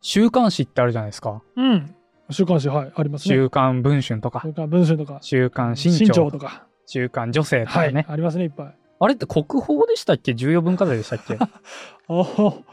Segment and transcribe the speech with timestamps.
[0.00, 1.42] 週刊誌ってあるじゃないですか。
[1.56, 1.94] うん。
[2.30, 3.34] 週刊誌、はい、ありますね。
[3.34, 6.66] 週刊文春とか週、刊文春とか、週刊新新潮潮とか。
[6.86, 8.06] 週刊女性とはい、かね。
[8.08, 8.76] ありますね、いっぱい。
[9.02, 10.34] あれって国宝でしたっけ？
[10.34, 11.38] 重要文化財でしたっけ？
[12.08, 12.64] おお。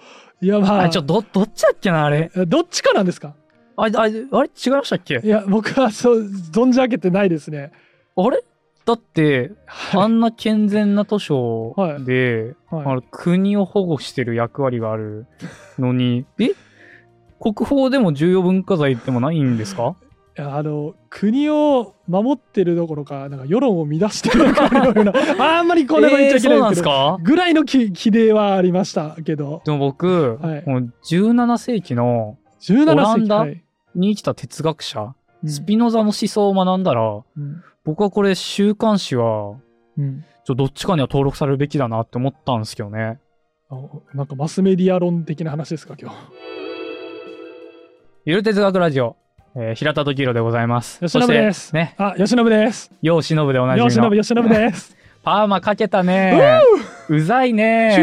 [0.42, 2.32] いや、まあ、あれ、ちょ、ど、どっちだっけな、あれ？
[2.36, 3.34] えどっちかなんですか？
[3.76, 5.22] あれ、あれ、あれ違いましたっけ？
[5.24, 7.72] いや、僕はそう、存じ上げてないですね。
[8.16, 8.44] あれ？
[8.86, 10.02] だって、はい。
[10.04, 11.76] あんな健全な図書
[12.06, 15.26] で、はいあの国を保護してる役割がある
[15.80, 16.52] のに、え？
[17.40, 19.96] 国宝でも重要文化財でもないんですか？
[20.40, 25.12] あの国を守ってるどころかなんか世論を乱してるかのような
[25.58, 29.64] あんまりこんなこと言っちゃいけないんですけど、ぐらいのき規定はありましたけど。
[29.66, 30.64] でも僕、はい。
[30.70, 33.46] もう17世紀の17オランダ
[33.96, 35.50] に生きた哲学者、うん。
[35.50, 37.02] スピノザの思想を学んだら、
[37.36, 37.64] うん。
[37.84, 39.56] 僕はこれ週刊誌は、
[39.98, 40.24] うん。
[40.46, 43.20] ちょどっちかには登録されるべきだなって思ったんですけどね。
[43.72, 43.76] あ
[44.14, 46.16] なんかマスメディア論的な話ですか今日
[48.28, 49.16] ゆる哲学ラジオ、
[49.56, 51.00] えー平田時宏でございます。
[51.00, 51.74] 吉信です。
[51.74, 52.92] ね、あ吉信です。
[53.02, 54.12] 世忍でおなじみの。
[54.12, 54.98] 吉信吉信です。
[55.24, 56.38] パーマかけたね。
[57.08, 57.96] うざいね。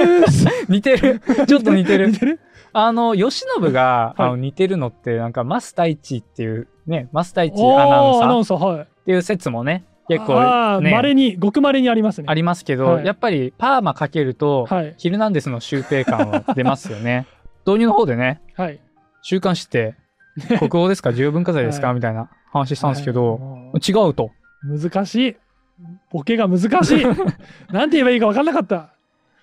[0.70, 1.20] 似てる。
[1.46, 2.06] ちょっと似てる。
[2.06, 2.18] 似。
[2.18, 2.40] てる？
[2.72, 4.28] あの、吉信が、はい。
[4.28, 8.86] あの似てるのって、なんか、マスタイチっていう、ね、マスタイチおーアナウンサーっアナウンサーはい。
[9.04, 12.24] ていう説もね、結あ構、ーね、稀にごく稀にありますね。
[12.30, 13.04] ありますけど、はい。
[13.04, 14.94] やっぱりパーマかけると、はい。
[14.96, 17.26] ヒルナンデスのシュウペイ感は出ますよね。
[17.66, 18.80] 導入の方でね、はい
[19.22, 19.94] 週刊誌って、
[20.48, 21.12] 国宝ですか？
[21.14, 21.96] 重要文化財ですか、はい。
[21.96, 23.34] みたいな話したんですけど、
[23.72, 23.90] はい。
[23.90, 24.30] 違うと。
[24.62, 25.36] 難しい。
[26.10, 27.04] ボケが難しい。
[27.72, 28.90] なんて言えばいいか分かんなかった。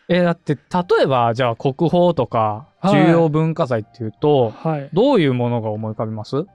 [0.10, 3.06] えーだって、例えば、じゃあ国宝とかはい。
[3.08, 4.90] 重要文化財っていうと、はい。
[4.94, 6.46] どういうものが思い浮かびます？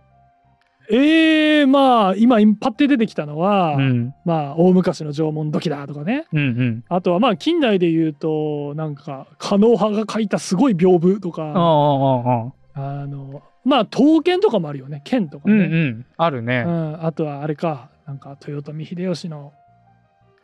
[0.90, 4.14] えー、まあ今パッて出てきたのは、うん。
[4.24, 6.26] まあ大昔の縄文土器だとかね。
[6.32, 6.84] うんうん。
[6.88, 11.42] あとはまあ近代で言うとなんか狩野派が書いたすごい屏風とか
[12.74, 16.06] あのまあ刀剣とかもあるよね剣とかうんうね、ん。
[16.16, 16.64] あるね。
[16.66, 19.52] うんあとはあれかなんか豊臣秀吉の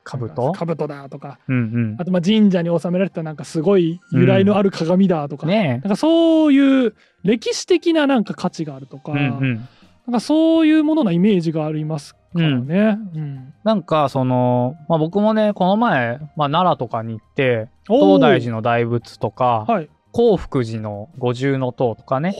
[0.04, 0.52] 兜？
[0.52, 1.60] 兜だとかうんう
[1.94, 2.04] んあ。
[2.04, 6.94] とまあ神社に収められたなんかすごい由来のある鏡だとか、ねなんかそういう
[7.24, 9.28] 歴史的ななんか価値があるとか、え。
[9.28, 9.68] うんうん。
[10.06, 12.98] なんかそういうものなイメージがありますからね。
[13.14, 19.90] うんなんか、その、まあ僕もね、この前、まあ奈良とかに行って、東大寺の大仏とか、はい。
[20.12, 22.34] 興福寺の五重塔とかね、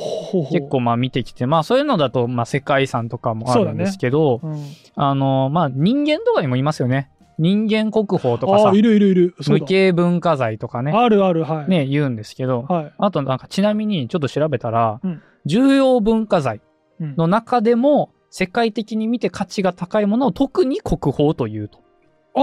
[0.50, 4.64] 結構まあ見てきて、まあそういうのだと、まあ世界遺産とかもあるんですけど、うん、
[4.94, 7.10] あの、まあ人間とかにもいますよね。
[7.38, 9.34] 人間国宝とかさい、るいるいる。
[9.46, 11.70] 無だ形文化財とかね、あるある、はい。
[11.70, 12.92] ね、言うんですけど、はい。
[12.98, 16.60] あとなんかちなみにちょっと調べたら、うん重要文化財
[17.00, 21.78] うんの中でも世界的に見て価値が高いものを特に国宝というと。
[22.34, 22.40] あ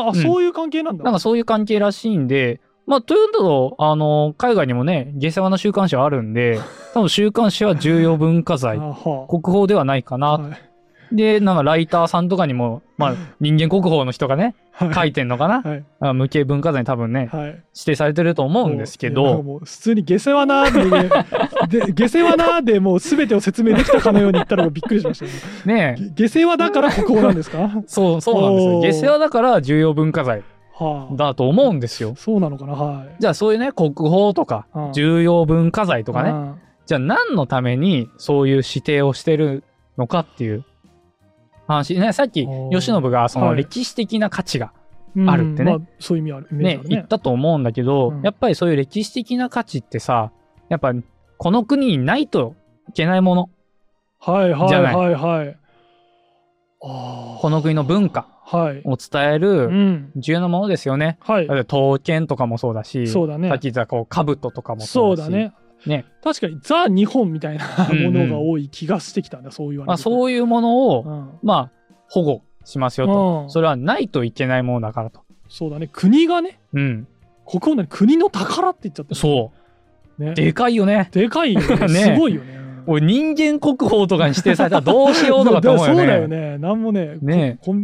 [0.00, 1.04] ーあ、うんそういう関係なんだ。
[1.04, 6.58] なんかそういう関係らしいんで、まあ、というと、あの、海外にもね、下世話な週刊誌はあるんで、
[6.92, 10.28] 多分週刊誌は重要文化あ財、は国宝ではないかあな。
[10.32, 10.74] はい
[11.12, 15.84] で、なんかライターさんとかにも、 まあ、人間国宝の人がね、はい書いてんのかな、はい。
[16.00, 17.46] あ無形文化財に多分ね、はい。
[17.46, 25.26] 指定されてると思うんですけど、もう普通に下世話なー で、ね、で下世話なーでもう全てを説明できたかのように言ったのがびっくりしました
[25.68, 25.94] ね。
[25.96, 27.70] ねげ下世話だから国宝なんですか？
[27.86, 28.80] そう、そうなんですよ。
[28.80, 30.53] 下世話だから重要文化財はあ。
[31.12, 32.14] だと思うんですよ。
[32.16, 33.16] そうなのかなはい。
[33.20, 36.54] じゃあそういうね、国宝とかうん重要文化財とかね、ね。
[36.86, 39.62] じゃあ何のためにそういう指定をしてる
[39.96, 40.64] のかっていう
[41.66, 44.72] 話ね、さっきおー吉信がそのはい歴史的な価値が
[45.16, 46.48] うんあるってねまあ、そういう意味ある。
[46.50, 50.32] イメージあるね言ったと思うんだけど、うんやっぱりそういう歴史的な価値ってさ、
[50.68, 50.92] やっぱ
[51.38, 52.54] この国にないと
[52.88, 53.50] いけないもの、
[54.18, 55.56] はいはいじゃないはいはい。
[56.82, 57.38] ああ。
[57.40, 58.33] この国の文化はい。
[58.52, 60.12] を伝えうるん。
[60.16, 61.18] 重要なものですよね。
[61.20, 61.54] はいだ。
[61.54, 65.54] って刀剣とかもそうだし、そうだねさっき言ったこう兜とかもそそううだね。
[65.86, 69.88] ね確かにザ・日本みたいなうんうんものが多い気がしてきたんだ、そう言われると。
[69.88, 71.30] まあそういうものを、うん。
[71.42, 71.70] まあ
[72.08, 73.42] 保護しますよと。
[73.44, 75.20] うんそれはないといけないものだからと。
[75.48, 75.88] そうだね。
[75.92, 77.06] 国がね、うん。
[77.46, 79.52] 国宝ね、国の宝って言っちゃってるそ
[80.18, 80.22] う。
[80.22, 80.34] ね。
[80.34, 81.08] でかいよね。
[81.12, 81.76] でかいよね。
[81.88, 82.64] ねすごいよね。
[82.86, 85.98] 俺人間国宝とかに指定されたらどうしようとかと思うよね。
[86.00, 86.58] そうだよね。
[86.58, 87.74] なんもね、ねこ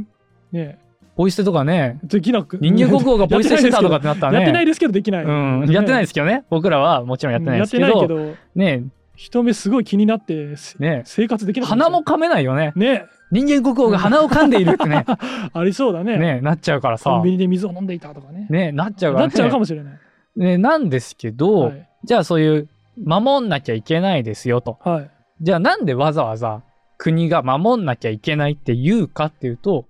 [0.53, 0.79] ね
[1.17, 2.59] ポイ捨てとかね、できなく。
[2.63, 4.39] 人間国宝が ポイ捨てしてたとかってなったらね。
[4.39, 5.25] やってないですけどできない。
[5.25, 5.67] うん。
[5.71, 6.45] やってないいですけどね。
[6.49, 7.83] 僕らはもちろんやってないですけど。
[7.83, 8.85] やってないけど、ね
[9.17, 11.69] 人目すごい気になって、せね生活できない。
[11.69, 12.73] 鼻も噛めないよね。
[12.75, 15.05] ね、人間国宝が鼻を噛んでいるってね。
[15.53, 16.17] ありそうだね。
[16.17, 17.33] ねなっちゃうからコさンビ。
[17.33, 18.47] ニで水を飲んでいたとかね。
[18.49, 19.29] ねなっちゃうからね。
[19.29, 19.95] なっちゃうかもしれない。
[20.37, 21.87] ねなんですけど、はい。
[22.05, 22.69] じゃあそういう、
[23.05, 24.79] 守んなきゃいけないですよと。
[24.83, 25.11] はい。
[25.43, 26.63] じゃあなんでわざわざ
[26.97, 29.85] 国が守んなきゃいけないって言うかっていうと、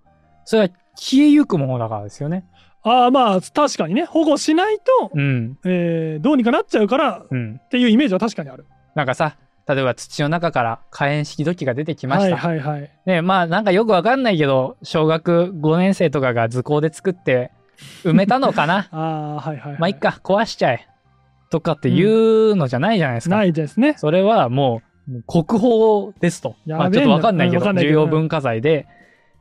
[0.50, 2.44] それは消えゆくものだからですよね。
[2.82, 5.56] ああ、まあ、確かにね、保護しないと、うん。
[5.64, 7.60] えーどうにかなっちゃうからうん。
[7.64, 8.66] っていうイメージは確かにある。
[8.96, 9.36] なんかさ、
[9.68, 12.36] 例えば土の中から火炎式土器が出てきました。
[12.36, 12.90] はいはいはい。
[13.06, 17.52] ね、まあなんかよくわかんないけど、小学5年生とかが図工で作って
[18.02, 19.78] 埋めたのかな ああ、はいはい、はい。
[19.78, 20.88] まあいっか、壊しちゃえ。
[21.52, 23.36] とかっていうのじゃないじゃないですか。
[23.36, 23.94] ないですね。
[23.98, 26.56] それはもう国宝ですと。
[26.66, 28.88] まあちょっとわかんないけど重要文化財で、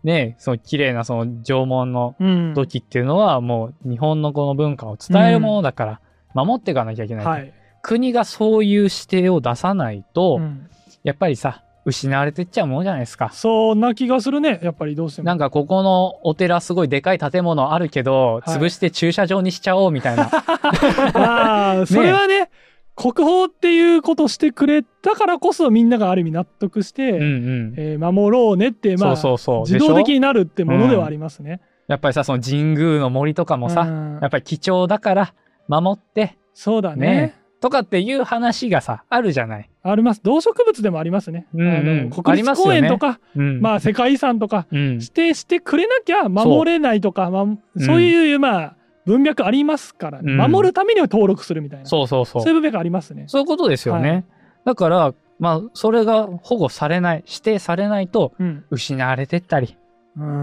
[0.03, 2.53] ね、その綺麗なその縄文のうん。
[2.53, 6.01] 土器っていうのはもう日本のこの文化を伝えるものだから、
[6.33, 7.29] 守っていかなきゃいけないと。
[7.29, 7.53] はい。
[7.81, 10.69] 国がそういう指定を出さないと、うん
[11.03, 13.29] やっぱりさ、失われてっちゃうものじゃないですか。
[13.31, 14.59] そんな気がするね。
[14.61, 15.25] やっぱりどうしても。
[15.25, 20.29] なんかここのお寺すごいでかい建物あるけど、はい潰して駐車場にしちゃおうみたいな。
[21.13, 22.49] ああ、それはね、
[22.99, 27.73] 国宝っていうことしてくれたからこそみんながある意味納得して、うんうん。
[27.77, 29.73] えー守ろうねって、まあ、そうそうそう。
[29.73, 31.61] 自動的になるってものではありますね。
[31.87, 35.33] やっぱりさ、その神宮の森とかもさ、うんやっぱり貴重だから
[35.69, 39.69] 守って、そうだねねとかっていう話がさ、あるじゃない。
[39.81, 40.21] あります。
[40.23, 41.47] 動植物でもありますね。
[41.53, 43.61] うんうんあのあ国立公園とか、うん。
[43.61, 44.93] まあ世界遺産とかうん。
[44.95, 47.45] 指定してくれなきゃ守れないとか、まあ、
[47.79, 48.75] そういう、まあ
[49.05, 51.85] 文脈ありますから、ねうん守るためには登録するみたいな。
[51.85, 52.55] そうそうそうそういう。
[52.55, 53.25] 部分がありますね。
[53.27, 54.09] そういうことですよね。
[54.09, 54.25] はい
[54.65, 58.65] だから、まあ、それが保護されない、指定されないと、うん。
[58.69, 59.77] 失われてったり、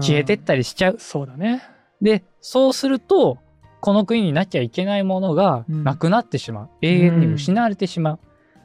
[0.01, 0.95] 消えてったりしちゃう。
[0.97, 1.61] そうだね。
[2.01, 3.37] で、そうすると、
[3.79, 6.69] この国になきゃいけないものがうんなくなってしまう。
[6.81, 8.19] 永遠に失われてしまう。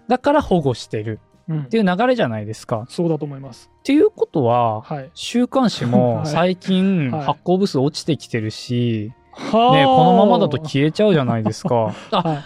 [0.09, 2.87] だから保護してるうんっていう流れじゃないですか。
[2.89, 3.71] そうだと思います。
[3.81, 5.11] っていうことは、はい。
[5.15, 11.95] 週刊誌も はい最近はい発行部数落ちてきてるし、はあね、このままだと消えちゃうじゃないですか。
[12.11, 12.39] あ、はい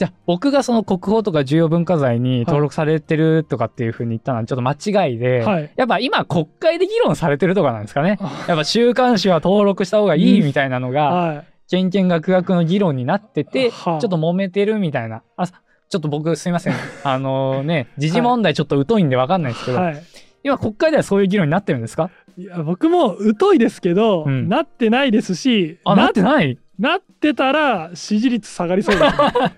[0.00, 5.70] じゃあ僕がその国宝とか重要文化財に登録されてるとかっていうふうに言ったのはちょっと間違いで、はい。
[5.76, 8.16] やっぱ今国会で議論されてるとかなんですかね。
[8.18, 11.44] あやっぱ週刊誌は登録した方がいいみたいなのが、はい。
[11.68, 15.22] けんけんがくがくの議論になってて、ちょはあっと揉めてるみたいな。
[15.36, 16.74] あ、ちょっと僕すいません。
[17.04, 20.02] あのね、時事問題ちょっと疎いんでわかんないですけど、はい。
[20.44, 22.08] 今国会ではそういう議論になってるんですか？
[22.36, 26.58] いや僕も疎いですけど、うんなってないですしあ、なってない？
[26.78, 29.10] なってたら支持率下がりそうです、ね、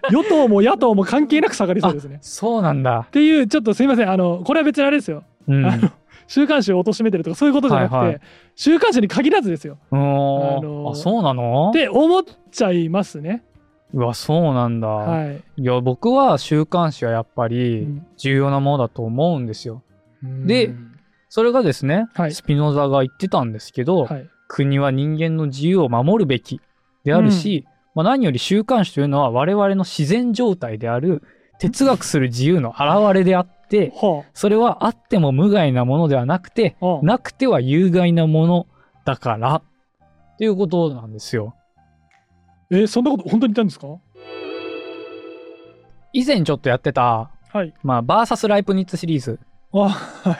[0.10, 2.18] 与党も野党も関係なく下がりそうですね。
[2.20, 3.10] そうなんだっ。
[3.10, 5.64] ていうちょっとすいませんあのこれは別にあれですよ、うん。
[5.64, 5.90] あの
[6.26, 8.20] 週刊誌を貶めてるとかそういうことじゃなくて、はいはい
[8.54, 10.04] 週刊誌に限らずですようーんあ
[10.60, 11.70] のーあ、そうなの？
[11.70, 13.44] って思っちゃいますね。
[13.94, 14.88] うわ、そうなんだ。
[14.88, 19.82] はいいや、僕は週刊誌はやっぱうりん重要なものだと思うんですよ。
[20.22, 20.91] でうん
[21.34, 22.34] それがですね、はい。
[22.34, 24.28] スピノザが言ってたんですけど、はい。
[24.48, 26.60] 国は人間の自由を守るべき
[27.04, 31.22] であるし、まあ、何より週刊誌というのは我々の自然状態である
[31.58, 36.98] 哲学する自由の表れであって、はそれはあっても無害なものではなくて、あ、あ。
[36.98, 38.66] あなくては有害なもの
[39.06, 39.62] だから、っ
[40.36, 41.54] ていうことなんですよ。
[42.70, 43.86] えそんなこと本当に言ったんですか？
[46.12, 47.72] 以前ちょっとやってた、はい。
[47.82, 49.40] まあ、バーサスライプニッツシリーズ
[49.74, 50.36] あ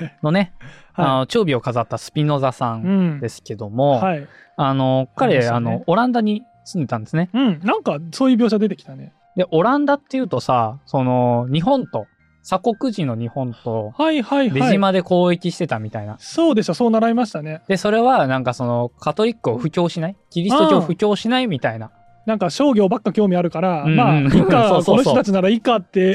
[0.93, 1.07] はい。
[1.07, 3.29] あはの、長尾を飾ったスピノザさんんで。
[3.29, 4.27] すけども、はい。
[4.57, 7.31] あの、彼、ねあの、オランダに住んでたんですね。
[7.33, 7.61] うん。
[7.65, 9.13] なんかそういう描写出てきたね。
[9.37, 12.07] で、オランダっていうとさ、その、日本と、
[12.43, 14.61] 鎖国時の日本と、はいはいはい。
[14.61, 16.17] 出島で交易してたみたいな。
[16.19, 16.75] そうでした。
[16.75, 17.63] そう習いましたね。
[17.69, 20.17] で、それはなんかその、カトリックを布教しない？
[20.29, 21.47] キリスト教を布教しない？
[21.47, 21.93] みたいな。
[22.27, 26.15] なんか商業ばっか興味あるから、うんうんまあ、 いいか、その人たちならいいかっていう、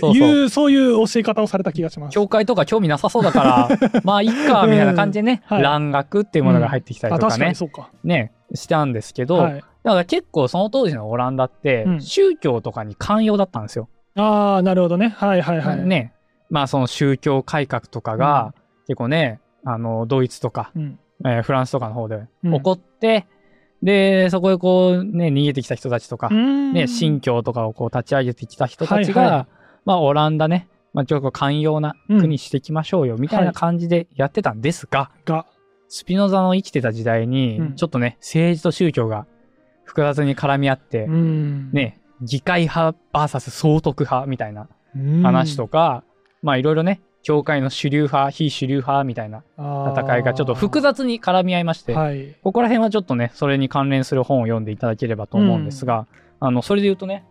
[0.50, 2.14] そそうういう教え方をされた気がします。
[2.14, 3.70] 教会とか興味なさそうだから、
[4.04, 7.90] まあ、いっか、みたいな感じでね、うんはい蘭学っていうものが入ってきたりあ、とかねうか。
[8.04, 9.54] ね、したんですけど、はい。
[9.84, 13.90] だから結構その当時のオランダってう、ん宗教とかに寛容だったんですよ。
[14.16, 15.14] ああ、なるほどね。
[15.18, 15.86] はいはいはい。
[15.86, 16.14] ね。
[16.50, 18.54] まあ、その宗教改革とかが、
[18.88, 21.00] 結構ね、あの、ドイツとか、うん。
[21.26, 23.26] えーフランスとかの方でうん起こって、
[23.84, 29.48] で、そこへこうね、逃げてきた人たちとか、ね、ね新教とかをこう立ち上げてきた人たちが、はいは
[29.86, 35.46] まあ、オランダね、まあ、ちょっと寛容な国にしていきましょうよ、みたいな感じでやってたんですが、が、
[35.90, 37.76] スピノザの生きてた時代に、うん。
[37.76, 39.26] ちょっとね、政治と宗教が
[39.84, 41.72] 複雑に絡み合って、うん。
[41.72, 45.22] ね、議会派 VS 総督派みたいなうん。
[45.22, 46.04] 話とか、
[46.42, 52.36] まあいろいろね、教会の主流派、非主流派みたいな戦いがちょっと複雑に絡み合いまして、はい。
[52.44, 56.08] ここら辺はちょっとね、それに関連する本を読んでいただければと思うんですが、
[56.40, 57.26] あの、それで言うとね、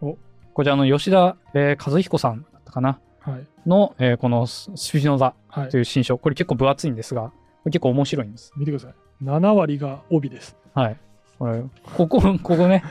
[0.00, 0.16] お
[0.54, 2.98] こちらの吉田、えー和彦さんだったかな？
[3.20, 3.46] はい。
[3.68, 5.78] の、えーこのススピノザはいと。
[5.78, 7.32] いう新書、これ結構分厚いんですが、
[7.66, 8.52] 結構面白いんです。
[8.56, 9.24] 見てください。
[9.24, 10.56] 7割が帯です。
[10.74, 10.96] はい。
[11.38, 11.62] これ、
[11.96, 12.82] ここ、ここね、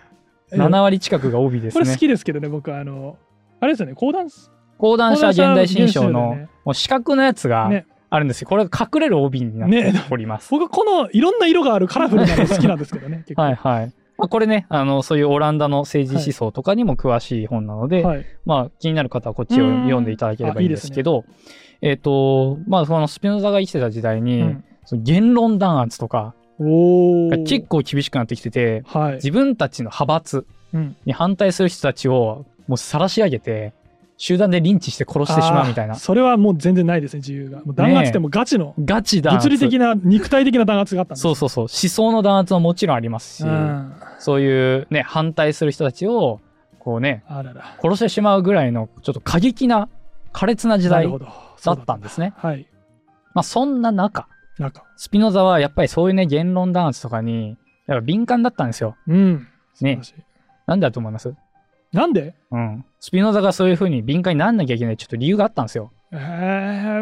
[0.52, 1.98] 7割近くが帯ですねこれ好。
[1.98, 3.16] きですけどね、僕、あの、
[3.60, 4.50] あれですよね、講談師
[4.82, 8.48] 講談社現代新書のもう四角のやつがねあるんですよ。
[8.48, 10.50] これが隠れる帯になってねおります。
[10.50, 13.24] 僕、このいろんな色があるカラフルなの好きなんですけどね。
[13.36, 13.92] はいはい。
[14.18, 18.26] まあ、これね、あの、そういうオランダの政治思想とかにも詳しい本なので、はい。
[18.44, 21.24] まあ、気になる方はこっちを読んでいただければいいんですけど、
[21.80, 26.34] えっ、と、まあ、そのスピノザが生きてた時代に、うんその言論弾圧とか。
[26.58, 29.14] 結構厳しくなってきてて、はい。
[29.14, 33.72] 自分たちの派閥うんに反対する人たちをもう晒し上げて、
[34.16, 35.96] 集団でリンチして殺してしまうみたいな。
[35.96, 37.58] それはもう全然ないですね、自由が。
[37.64, 39.48] もう弾圧ってもうガチの、ガチ弾圧。
[39.48, 41.64] 物理的な、肉体的な弾圧があったんですそうそうそう。
[41.64, 46.40] 思想の弾圧ももちろんありますし、うんそういうね、反対する人たちを、
[46.78, 47.76] こうね、あらら。
[47.82, 49.88] 殺してしまうぐらいの、ちょっと過激な、
[50.32, 51.10] 苛烈な時代
[51.64, 52.32] だったんですね。
[52.36, 52.66] はい。
[53.34, 54.28] まあそんな中、
[54.58, 54.84] なんか。
[54.96, 57.56] スピノザはやっぱりそういうね、言論弾圧とかに、
[57.88, 58.96] やっぱ敏感だったんですよ。
[59.08, 59.48] うん。
[59.80, 60.00] ね。
[60.66, 61.34] なんでだと思います？
[61.92, 62.34] なんで？
[62.50, 62.84] うん。
[63.00, 65.92] スピノザがそういう風に敏感になんなきゃいけないちょっと理由があったんですよ。
[66.12, 66.16] え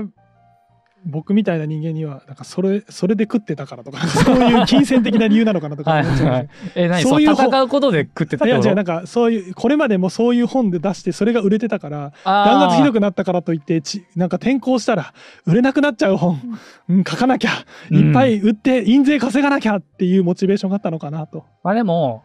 [0.02, 0.08] ー、
[1.04, 6.48] 僕みたいな人間には、なんかそれ、それで食ってたからとか、 そういう金銭的な理由なのかなとかはい思っちゃはい。
[6.74, 7.02] え、何？
[7.02, 15.12] そういう戦うことで食ってたいや違うなんかそういうこれまでもそういう本で出してそれが売れてたから弾圧ひどくなったからといってちなんか転校したら
[15.46, 16.40] 売れなくなっちゃう本、
[16.88, 17.50] うん、書かなきゃ
[17.90, 21.44] いっぱい売って印税稼がなきゃっていうモチベーションがあったのかなと。
[21.62, 22.22] まあでも、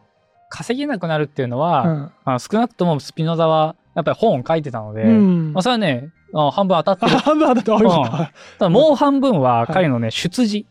[0.50, 2.12] 稼げなくなるっていうのは、うん。
[2.24, 5.54] まあ、少なくともスピノザはやっぱり本を書いてたので、うん。
[5.54, 7.16] まあ、それはね、あ半分当たって。
[7.16, 8.32] 半分当たってあよかったた
[8.66, 9.68] だもう半分ははい。
[9.68, 10.66] 彼のね、出自。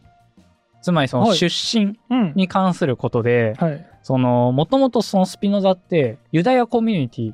[0.83, 1.37] つまりそのはい。
[1.37, 2.33] 出身うん。
[2.35, 3.87] に関することで、はい。
[4.03, 7.33] その、もともとそのスピノザってユダヤコミュニティ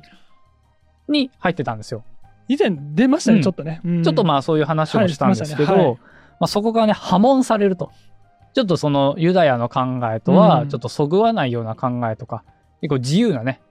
[1.09, 2.03] に入ってたんですよ。
[2.47, 3.43] 以前出ましたね、うん。
[3.43, 4.03] ちょっとね、うん。
[4.03, 5.75] ちょっとまあそういう話もしたんですけど、はい。
[5.75, 5.83] しまね。
[5.89, 5.95] はい。
[5.95, 7.91] まあそこがね、破門されると。
[8.53, 9.81] ちょっとそのユダヤの考
[10.13, 10.69] えとはうん。
[10.69, 12.43] ちょっとそぐわないような考えとか、
[12.81, 13.61] 結構自由なね、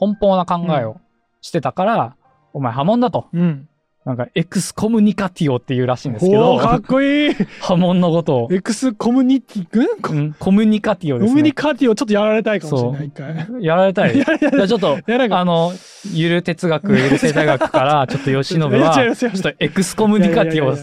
[0.00, 1.00] 奔放な考えを
[1.40, 2.16] してたから、
[2.52, 3.28] お前破門だと。
[3.32, 3.66] うん。
[4.06, 7.34] なんか excommunicatio っていうらしいんですけどかっこいい。
[7.60, 11.34] 破門のことを、エクスコムニティうん communicatio ですね。
[11.34, 14.14] ミュニカティをちょっとやられたいかもしれない一回 やられたい。
[14.14, 15.72] じゃあちょっと、あの、
[16.14, 20.74] ゆる哲学、ゆる生態学から、ちょっと吉信は、い やちょっとエクスコムニカティオ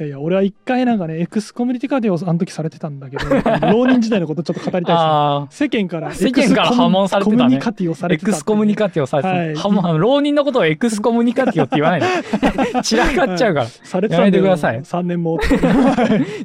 [0.00, 3.28] いやいや俺は一回なんかねエクスコミュニティカーディをあの時されてたんだけど
[3.70, 5.68] 浪人時代のことちょっと語りたいあですね。
[5.68, 7.42] 世間から世間から破門されてたね。
[7.42, 9.98] コミュニカティをされてたクスコムニカティオされてた、はい。
[9.98, 12.00] 浪人のことをエクスコムニカティオって言わない。
[12.00, 12.06] で。
[12.82, 13.66] 散らかっちゃうから。
[13.66, 14.80] されてください。
[14.80, 15.38] 3年も。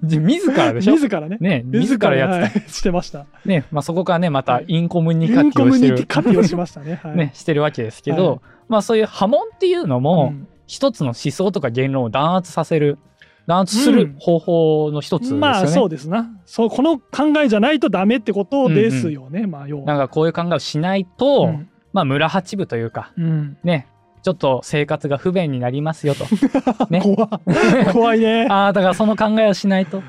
[0.03, 0.95] 自らでしょ？
[0.95, 1.37] 自らね。
[1.39, 2.59] ね、自らやってた。
[2.59, 2.69] はい。
[2.69, 3.27] してました。
[3.45, 4.65] ね、まあそこからね、またはい。
[4.67, 6.99] インコムニイカテンコミュニティィオしてる、カティをしましたね。
[7.01, 7.15] はい。
[7.15, 8.39] ね、してるわけですけど、はい。
[8.67, 10.47] まあそういう波紋っていうのも、うん。
[10.69, 12.97] 一つの思想とか言論を弾圧させる、
[13.47, 15.41] 弾圧する方法の一つですよね。
[15.41, 16.29] まあそうですな。
[16.45, 19.85] そうこの考えじゃないとダメってことですよね、まあ要は。
[19.85, 21.69] なんかこういう考えをしないと、うん。
[21.93, 23.57] まあ村八部というか、うん。
[23.63, 23.87] ね、
[24.21, 26.25] ちょっと生活が不便になりますよと。
[26.91, 27.01] ね。
[27.01, 27.27] 怖
[27.93, 28.47] 怖いね。
[28.51, 30.03] ああ、だからその考えをしないと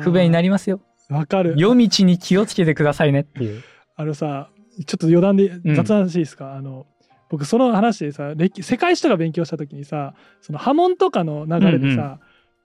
[0.00, 0.80] 不便になりりますよ。
[1.08, 1.54] わかる。
[1.56, 3.62] 夜道に気をつけてくださいねっていう。
[3.94, 4.48] あのさ
[4.86, 5.74] ちょっと余談でうん。
[5.76, 6.86] 雑談していいですか、あの
[7.28, 12.18] 僕その話でさ歴世界史とか勉強した時にさその波紋とかの流れでさ、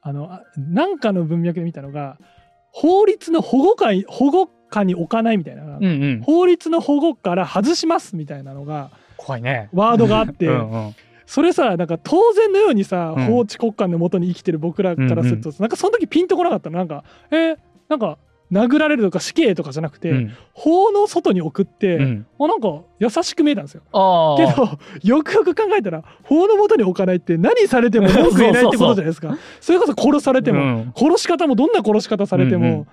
[0.08, 2.18] あのあなんかの文脈で見たのが
[2.72, 5.88] 法律の保護下に保護下に置かないみたいな、うんう
[6.20, 6.22] ん。
[6.22, 9.70] 法律の保護から外しますみたいなのが怖いね。
[9.74, 10.96] ワードがあってうんうん。
[11.26, 17.58] それさなんか当然のようにさ、うん法治国家のもとに生きてる僕らからすると、なんかその時ピンとこなかったのなんかえー
[17.90, 18.18] なんか
[18.51, 22.25] 殴られるとか死刑とかじゃなくて、うん法の外に送って、うん。
[22.39, 23.84] あなんか優しく見えたんですよ。
[23.84, 29.38] けどよくよく考えたら法のもとに置かないって何されても文句言えないってことじゃないですか。
[29.62, 32.88] それこそ殺されても、うん殺し方もどんな殺し方されても、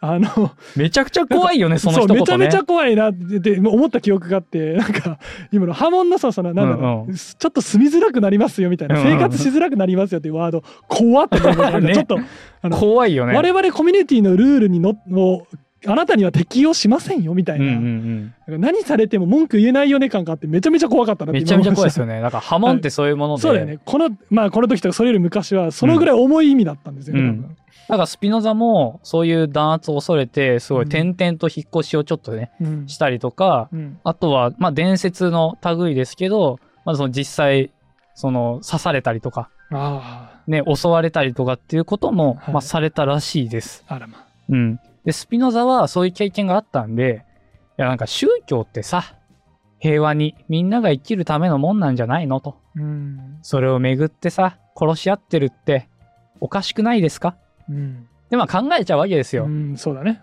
[0.00, 2.20] あのめちゃくちゃ怖いよね、その一う言ね。
[2.20, 5.18] めちゃめちゃ怖いなってで思った記憶があってなんか
[5.50, 12.18] 今の波紋のさそのなんだろう、うんうんちょっと住みづらくなりますよみたいな、うんうん生活しづらくなりますよっていうワード怖って思いましたねちょっと
[12.62, 13.34] あの怖いよね。
[13.34, 15.46] 我々コミュニティのルールにのを
[15.86, 17.66] あなたには適用しませんよみたいな。
[17.66, 18.60] うんうんうん。
[18.60, 22.20] な何されても文句言えないよね感があってめちゃめちゃ怖かったなってめちゃめちゃ怖いですよよね。
[22.20, 23.42] だから波紋ってそういうもので。
[23.42, 27.56] そうだよねこのまあこの時とかそれより昔はそのぐらい重い意味だったんですよね、うん
[27.88, 32.88] 多分だからスピノザもそういう弾圧を恐れて、すごい点々と引っ越しをちょっとね、うん。
[32.88, 33.98] したりとか、うん。
[34.04, 37.72] あとは、まあ伝説の類ですけど、まずその実際、
[38.14, 42.54] その刺されたりとか、あね、襲われたりとかっていうことも、はい。
[42.54, 43.84] まあされたらしいです。
[43.88, 44.26] ああらま。
[44.48, 44.80] うん。
[45.04, 47.24] で、スピノザはそういう経験があったんで、
[47.78, 49.14] いやなんか宗教ってさ、
[49.78, 52.58] 平和にみんなが生きるためのもんなんじゃないのと。
[52.74, 53.38] うん。
[53.42, 55.88] それをめぐってさ、殺し合ってるって
[56.40, 57.36] おかしくないですか？
[57.68, 59.44] うん、で、まあ考えちゃうわけですよ。
[59.44, 60.22] うん、そうだね。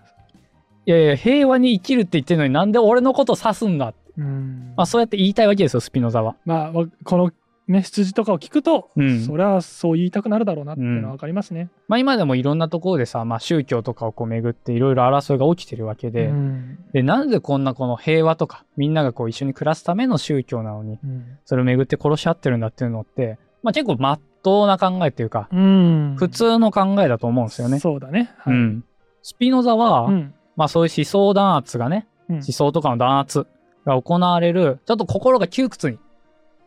[0.85, 4.73] いやいや、平和に生きるって言ってるのになんで俺のこと指すんだうん。
[4.75, 6.35] まあそうやって言いたいわけですよ、スピノザは。
[6.45, 7.31] まあわこの
[7.67, 9.21] ね羊とかを聞くと、うん。
[9.21, 11.69] そりゃそう言いたくなるだろうなっていうのは分かりますね。
[11.87, 16.77] まあ今でもいろんなところでさ、まあ宗教とかをこう巡っていろいろ争いが起きてるわけで、うん。
[16.93, 21.37] で、なんでこんなこの平和とか、みんながこう一緒に暮らすための宗教なのに、うん。
[21.45, 27.79] それを巡って殺し合ってるんだっていうのって、まあ結構真っ当な考えっていうか、うん普通の考えだと思うんですよね。
[27.79, 28.31] そうだね。
[28.37, 28.83] はいうん。
[29.23, 33.47] スピノザは、うんまあそういう思想弾圧がね、うん思想とかの弾圧
[33.85, 35.99] が行われる、ちょっと心が窮屈に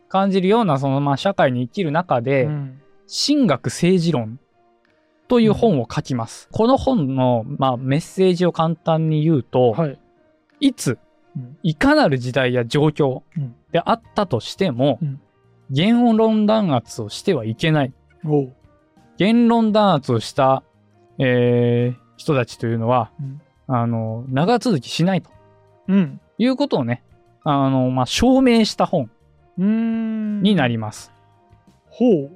[0.09, 2.81] 感じるような、そのまあ社会に生きる中で、うん
[3.25, 4.39] 神学政治論
[5.27, 6.47] という本を書きます。
[6.51, 9.99] この本の、まあ、メッセージを簡単に言うと、はい。
[10.59, 10.99] いつ、
[11.35, 15.21] うんいかなる時代や状況うんであったとしても、うん
[15.69, 17.93] 言論弾圧をしてはいけない。
[19.17, 20.63] 言論弾圧をした、
[21.17, 25.29] えー人たちというのは、うんあの、長続きしないと
[25.87, 26.19] うん。
[26.37, 27.03] いうことをね、
[27.43, 29.09] あの、まあ、証明した本。
[29.57, 31.11] になります。
[31.89, 32.31] ほう。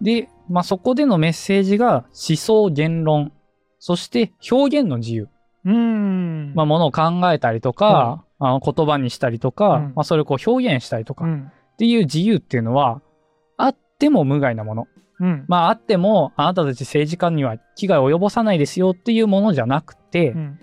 [0.00, 3.32] で、まあ、そこでのメッセージが思想、言論、
[3.78, 5.28] そして表現の自由。
[5.64, 6.52] うーん。
[6.54, 11.52] まあ、ものを考えたりとか、あの言葉にしたりとか、うんまあ、それをこう表現したりとかっうん。
[11.76, 13.00] ていう自由っていうのは、
[13.56, 14.88] あっても無害なもの。
[15.20, 15.44] うん。
[15.48, 20.58] まあ、あっても、あなたたち政治家には危害を及ぼさないですよっていうものじゃなくて、うん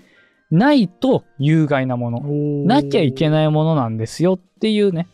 [0.52, 2.18] ないと有害なもの。
[2.20, 3.30] おなきゃいけい。
[3.30, 5.08] ないものなんですよっていうね。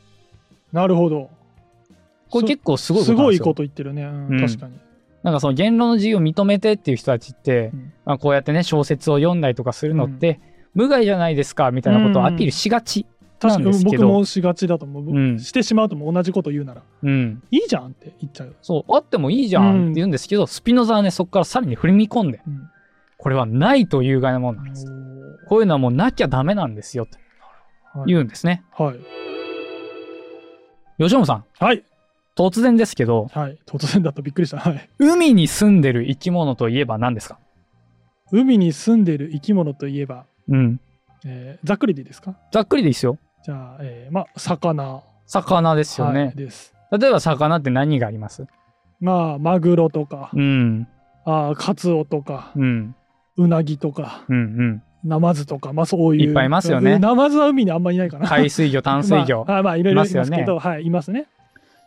[0.74, 1.30] なるほど。
[2.30, 3.16] これ結構すごいことす。
[3.16, 4.04] ごいこと言ってるね。
[4.04, 4.80] うんうん確かに。
[5.24, 10.40] なんかその言論の自由を認めてっていう人たちって、うんまあ、こうやってね、小説を読んだりとかするのって、
[10.74, 13.06] 無害じゃないですかみたいなことをアピールしがち。
[13.40, 15.04] 確かに僕もしがちだと思う。
[15.16, 17.44] うんしてしまうともう同じこと言うなら、うん。
[17.52, 18.56] いいじゃんって言っちゃう。
[18.62, 22.70] そう、あってもいいじゃんって言うんですけど、スピノザはね、そこからさらに振り見込んで、うん
[23.20, 24.86] これはないと有害なものなんです。
[25.48, 27.18] こういうのはもうなきゃダメなんですよ、と
[28.00, 28.64] はい言うんですね。
[28.74, 28.96] はい。
[31.00, 31.84] 吉本さん、はい。
[32.36, 33.58] 突然ですけど、はい。
[33.66, 34.60] 突然だとびっくりした。
[34.60, 34.90] はい。
[35.00, 37.40] 海に住んでる生き物といえば何ですか？
[38.32, 40.80] 海に住んでいる生き物といえば、うん。
[41.26, 42.38] えーざっくりでいいですか？
[42.52, 43.18] ざっくりでいいですよ。
[43.44, 45.02] じゃあ、えーまあ、魚。
[45.26, 46.26] 魚ですよね。
[46.26, 46.74] はい、です。
[46.92, 48.46] 例えば魚って何があります？
[49.00, 50.88] まあ、マグロとか、うん。
[51.26, 52.96] あーカツオとか、うん。
[53.38, 54.38] ウナギとか、うん。
[54.38, 54.84] うん。
[55.04, 56.24] ナマズとか、まあそういう。
[56.30, 58.28] いっぱいいますよねうんナマズは海にあんまりいないかな。
[58.28, 59.46] 海水魚、 淡水魚。
[59.46, 61.28] まあ、あまあいろいろいいますけど、はい、いますね。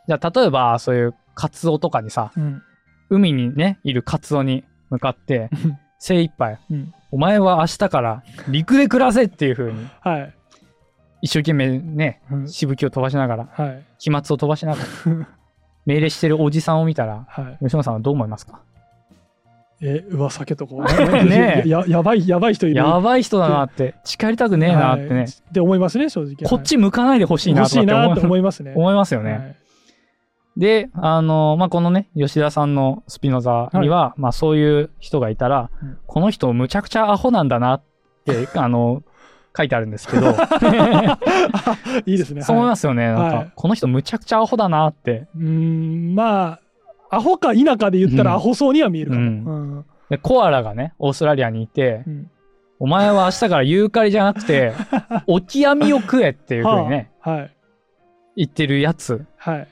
[0.06, 2.62] じゃあ、例えば、そういうカツオとかにさ、うん。
[3.10, 5.50] 海にね、いるカツオに向かって、
[5.98, 6.94] 精一杯、うん。
[7.10, 10.34] お前は明日から陸で暮らせっていう風に、 はい。
[11.22, 13.84] 一生懸命ね、うんしぶきを飛ばしながら、はい。
[13.98, 15.26] 飛沫を飛ばしながら、
[15.86, 17.64] 命令してるおじさんを見たら、はい。
[17.64, 18.60] 吉野さんはどう思いますか？
[19.82, 22.76] え、うわ、酒とこねえややばい、やばい人いる。
[22.76, 26.34] やばい人だなって、近寄りたくねえなってねはい、って思いますね、正直。
[26.46, 27.80] こっち向かないでほしいなとか
[28.12, 28.74] って思いいますね。
[28.76, 29.32] 思いますよね。
[29.32, 29.56] はい
[30.56, 37.82] で、あの、まあ、このね、吉田さんのスピノザには、まあ、そういう人がいたら、うんこの人むちゃくちゃアホなんだなっ
[38.26, 39.02] て、あの、
[39.56, 40.30] 書いてあるんですけど、
[42.06, 42.42] いいですね。。
[42.42, 43.06] そう思いますすよね。
[43.06, 45.26] なんか、はいこの人むちゃくちゃアホだなって。
[45.36, 46.58] うーん、ま
[47.10, 49.22] あ、アホか否かで言ったらうんアホそうには見えるかも。
[49.22, 52.30] うんうんで、コアラがね、オーストラリアにいて、うん
[52.82, 54.72] お前は明日からユーカリじゃなくて、
[55.26, 57.56] オキアミを食えっていう風にね、はい。
[58.36, 59.68] 言ってるやつ、はい。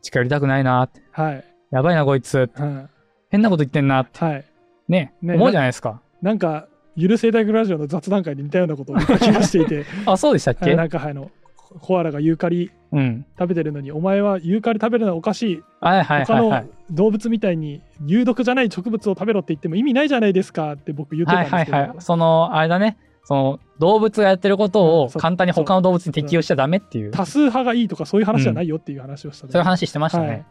[0.00, 1.02] 近寄りたくないなって。
[1.12, 1.44] はい。
[1.70, 2.38] やばいなこいつ。
[2.38, 2.48] はい。
[3.28, 4.24] 変なこと言ってんなって。
[4.24, 4.44] はい。
[4.88, 6.00] ね、ね思うじゃないですか。
[6.22, 11.30] なんか、ゆる生態ラジオの雑談会で似たようなことを言った気がしていて、 あ、そうでしたっはいけなんかあの、
[11.80, 13.24] コアラがユーカリうん。
[13.38, 15.62] 食べてるのに、お前はユーカリ食べるのはおかしい。
[15.80, 16.68] はいはい他のはいはい。
[16.90, 21.96] 動物みたいに有毒じゃない植物を食べろって言っても意味ないじゃないですかって僕言ってたはいんですけど、はいはい。
[22.00, 22.96] その、あれだね。
[23.24, 30.26] その、動物がやってることを簡単に他の動物に適用しちゃダメっていう、多数派がいいとかそういう話じゃないよっていう話をした、そういう話してましたね。
[30.26, 30.44] はい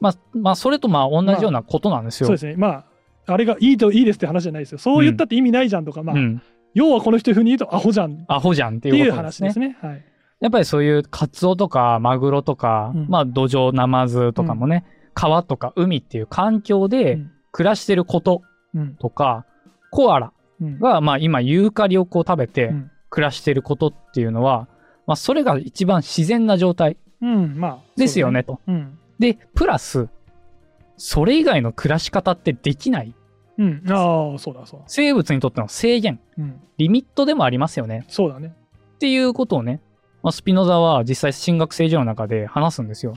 [0.00, 2.26] まあ、まあ、それとまあ同じようなことなんですよ。
[2.26, 2.84] そうですねまあ
[3.28, 4.78] あれがいいといいですって話じゃないですよ。
[4.78, 6.42] そう言ったって意味ないじゃんとか、まあ、うん。
[6.74, 8.12] 要はこの人風に言うとアホじゃん。
[8.12, 9.12] っアホじゃんってていう。
[9.12, 9.76] 話ですね。
[9.80, 10.04] はい。
[10.40, 13.06] やっぱりそういうカツオとかマグロとか、うん。
[13.08, 17.30] まあ土壌、ナマズとかもね、川とか海っていう環境うでん。
[17.52, 18.42] 暮らしてること
[18.74, 18.94] うん。
[18.96, 19.44] とか、
[19.90, 20.78] コアラうん。
[20.78, 22.90] がまあ今ユーカリをこう食べてうん。
[23.10, 24.68] 暮らしてることっていうのは、
[25.06, 27.58] まあそれが一番自然な状態うん。
[27.58, 28.44] まあですよね。
[28.44, 28.60] と。
[29.18, 30.08] で、プラス、
[30.96, 33.14] それ以外の暮らし方ってできない。
[33.58, 38.04] うん、うん、ああそうだそうだ、生物にとっての制限、うん、リミットでもありますよね。
[38.08, 38.54] そうだね。
[38.94, 39.80] っていうことをね、
[40.22, 43.14] まあ、スピノザは実際神学政治の中で話すんですよ。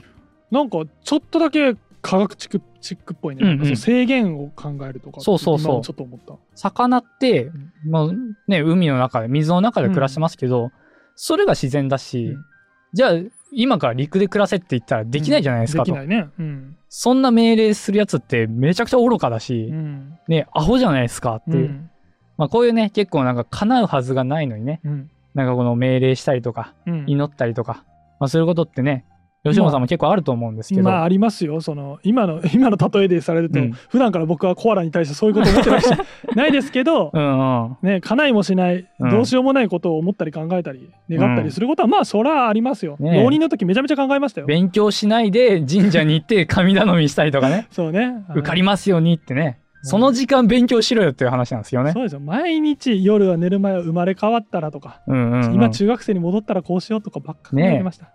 [0.50, 3.76] なんかちょっとだけ科学チックチックっぽいね、うんうん。
[3.76, 5.74] 制限を考えるとかそうそうそう。
[5.76, 6.34] 今ちょっと思った。
[6.56, 8.08] 魚ってん、まあ
[8.48, 10.72] ね、海の中で、水の中で暮らしてますけど、
[11.14, 12.44] それが自然だし、うん。
[12.92, 13.12] じゃあ、
[13.52, 15.86] 今から陸で暮らせって言ったらできないじゃないですかと。
[15.86, 16.28] できないね。
[16.38, 16.76] うん。
[16.88, 20.18] そんな命令するやつってめちゃくちゃ愚かだし、うん。
[20.28, 21.66] ね、アホじゃないですかっていう。
[21.66, 21.90] うん。
[22.38, 25.10] まあこういうね、結構なんか叶うはずがないのにね、うん。
[25.34, 27.84] なんかこの命令したりとか、うん祈ったりとか、
[28.20, 29.04] まあそういうことってね、
[29.44, 31.60] 吉本さんも結構あると思うんですけど、まあありますよ。
[31.60, 33.72] その今の 今の例えでされると、うん。
[33.72, 35.90] 普段から僕はコアラに対してそういうこと思ってないし。
[36.36, 37.76] ないですけど、うんうん。
[37.82, 39.10] ね叶いもしないうん。
[39.10, 44.46] どうしようもないことを思ったり考えたり願ったりすることは、まあそりゃありますよ、浪人の時めちゃめちゃ考えましたよ。
[44.46, 48.14] 勉強しないで神社に行って神頼みしたりとかね、 そうね。
[48.30, 49.88] 受かりますようにってね、うん。
[49.88, 51.90] その時間勉強しろよっていう話なんですよね。
[51.92, 52.20] そうですよ。
[52.20, 55.54] 毎日夜は寝る前は生まれ変わったらとか、うんうんうん。
[55.54, 58.10] 今中学生に戻ったらこうしようとかばっか考えてました、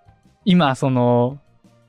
[0.48, 1.40] 今、その、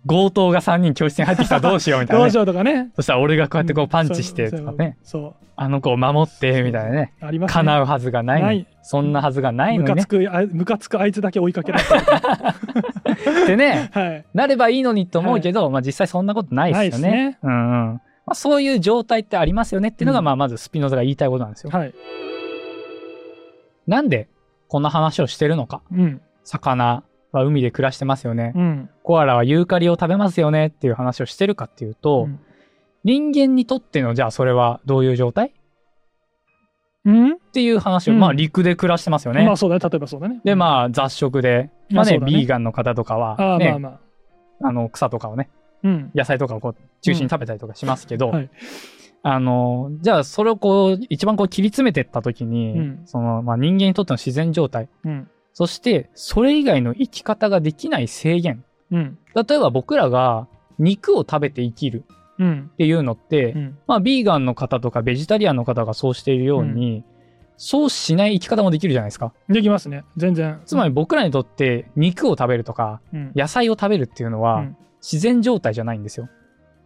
[0.04, 2.26] 強盗が3人教室に入ってきたらどうしようみたいな、ね。
[2.26, 2.34] どうし。
[2.34, 2.90] ようとかね。
[2.96, 5.46] そしたら俺がこうやってこうパンチしてとかね、そう。
[5.54, 8.42] あの子を守ってみたいなね、ありますね叶うはずがない。
[8.42, 8.66] ない。
[8.82, 10.06] そんなはずがないのにね。
[10.52, 10.88] ムカつ。
[10.88, 12.00] くあいつだけ追いかけられてる。
[13.44, 14.24] ってね、はい。
[14.34, 17.10] なればいいのにと思うけど、まあ実際そんなことないですよね。
[17.10, 17.38] ね。
[17.42, 17.94] うんうん。
[17.94, 18.00] ま
[18.32, 21.70] あそういう状態ってありますよねっていうのが、うんまあまずスピノザが言いたいことなんですよ。
[21.70, 21.94] はい。
[23.86, 24.28] なんで
[24.66, 25.82] こんな話をしてるのか。
[25.92, 26.20] うん。
[26.42, 27.04] 魚
[27.38, 28.52] は海で暮らしてますよね。
[28.54, 28.90] うん。
[29.02, 32.40] コアラはユーカリを食べますよねっていう話をしてるかっていうと、うん。
[33.04, 35.54] 人間にとってのじゃあそれはどういう状態？
[37.04, 37.32] うん？
[37.32, 38.20] っていう話を、うん。
[38.20, 39.46] まあ陸で暮らしてますよね。
[39.46, 39.88] まあそうだね。
[39.88, 40.40] 例えばそうだね。
[40.44, 42.26] でまあ雑食で、まあねね。
[42.26, 44.68] ビーガンの方とかは、ああねまあまあ。
[44.68, 45.48] あの草とかをね
[45.84, 46.10] うん。
[46.14, 48.50] 野菜とかをこう中心に食べたりとかしますけど、はい。
[49.22, 53.02] あのじゃあそれをこう一番こう切り詰めていった時に、うん。
[53.06, 58.62] そのまあ、人間にとっての自然状態うんそしてそれ以外の生き方ができない制限。
[58.92, 59.18] うん。
[59.34, 60.46] 例えば僕らが
[60.78, 62.04] 肉を食べて生きる。
[62.38, 62.70] うん。
[62.72, 63.78] っていうのって、うん。
[63.88, 67.02] まあビーガンの方とかベジタリアンの方がそうしているように、
[67.56, 69.32] そうしない生き方もできるじゃないですか。
[69.48, 70.04] できますね。
[70.16, 70.60] 全然。
[70.64, 73.32] つまり僕らにとって肉を食べるとかうん。
[73.34, 74.76] 野菜を食べるっていうのはうん。
[75.02, 76.28] 自然状態じゃないんですよ。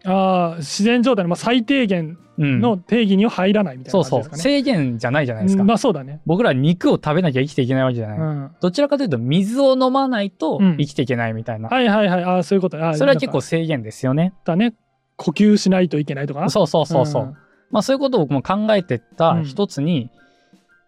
[0.05, 4.57] ああ自然状態のまあ最低限うん、の定義には入らないみたいそうそうな感じですかね。
[4.57, 5.61] 制限じゃないじゃないですか。
[5.61, 5.69] うん。
[5.69, 6.23] まあそうだね。
[6.25, 8.19] 僕らは肉を食べなきゃ生きていけないわけじゃない。
[8.19, 8.51] うん。
[8.59, 10.77] どちらかというと水を飲まないとうん。
[10.79, 11.69] 生きていけないみたいな。
[11.69, 12.25] はいはいはい。
[12.25, 12.83] ああそういうこと。
[12.83, 14.33] ああそれは結構制限ですよね。
[14.47, 14.75] だね。
[15.17, 16.49] 呼吸しないといけないとか？
[16.49, 17.25] そうそうそうそう。
[17.25, 17.37] ん。
[17.71, 20.09] まあそういうことを僕も考えてった一つに、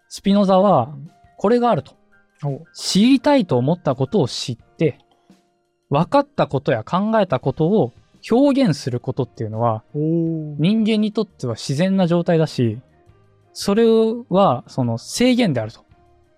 [0.09, 0.95] スピノザは
[1.37, 1.93] これがあると。
[2.43, 4.99] お知りたいと思ったことを知って、
[5.91, 7.93] 分かったことや考えたことを
[8.31, 12.81] 表現することっていうのは、人間にとっては自然な状態だし、
[13.53, 13.85] それ
[14.29, 15.85] はその制限であると。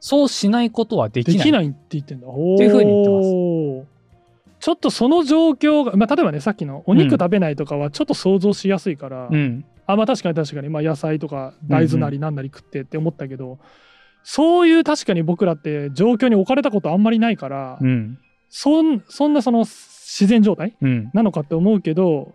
[0.00, 1.38] そうしないことはできない。
[1.38, 2.28] できないって言ってんだ。
[2.28, 3.96] っていうふうに言ってます
[4.58, 9.64] ちょっとその状況が、まあ、例えばねさっきのお肉食べないとかはちょっと想像しやすいから、うん。
[9.86, 13.58] あまあ確かに確かに、まあ、野菜とか大豆なりなんなり食ってって思ったけど、
[14.22, 18.18] そういう確かに僕らって状況に置かれたことあんまりないから、うん。
[18.48, 19.64] そんそんなその
[20.08, 20.76] 自然状態？
[20.80, 21.10] うん。
[21.12, 22.32] なのかって思うけど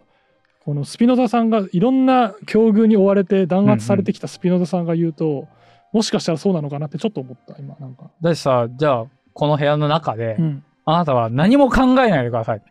[0.66, 5.48] このスピノザさんがいろんな境遇に追われて弾圧されてきたスピノザさんが言うと、
[5.92, 8.12] もしかしたらそうなのかなってちょっと思った今なんか。
[8.22, 12.62] だってさ、じゃあ、この部屋の中で、うん、あなたは何も考えないでください。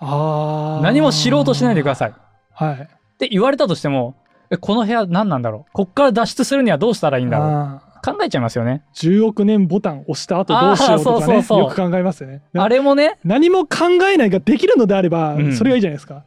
[0.00, 2.10] あー何も知ろうとしないでください。
[2.10, 2.12] っ
[2.52, 2.88] はい。
[3.18, 4.14] て言われたとしても、
[4.50, 5.72] え、この部屋何なんだろう？
[5.72, 7.82] こっから脱出するにはどうしたらいいんだろう？
[8.04, 8.82] 考えちゃいますよね。
[8.94, 12.42] 10億年ボタン押した後どうしようとかねよく考えますよね。
[12.54, 16.24] あれもね、何も考えないができるのであれば、うんそれがいいじゃないですか。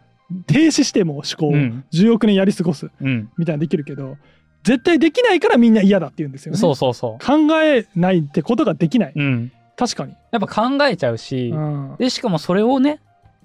[0.48, 1.84] 停止しても思考をうん。
[1.92, 3.30] 10億年やり過ごすうん。
[3.38, 4.18] みたいなのできるけど
[4.64, 6.58] 絶対できないからみんな嫌だって言うんですよね。
[6.58, 9.14] そうそうそ考えないってことができない。
[9.16, 9.20] う。
[9.20, 9.52] うん。
[9.76, 10.14] 確かに。
[10.32, 13.00] やっぱ考えちゃうし、うんで、しかもそれをね、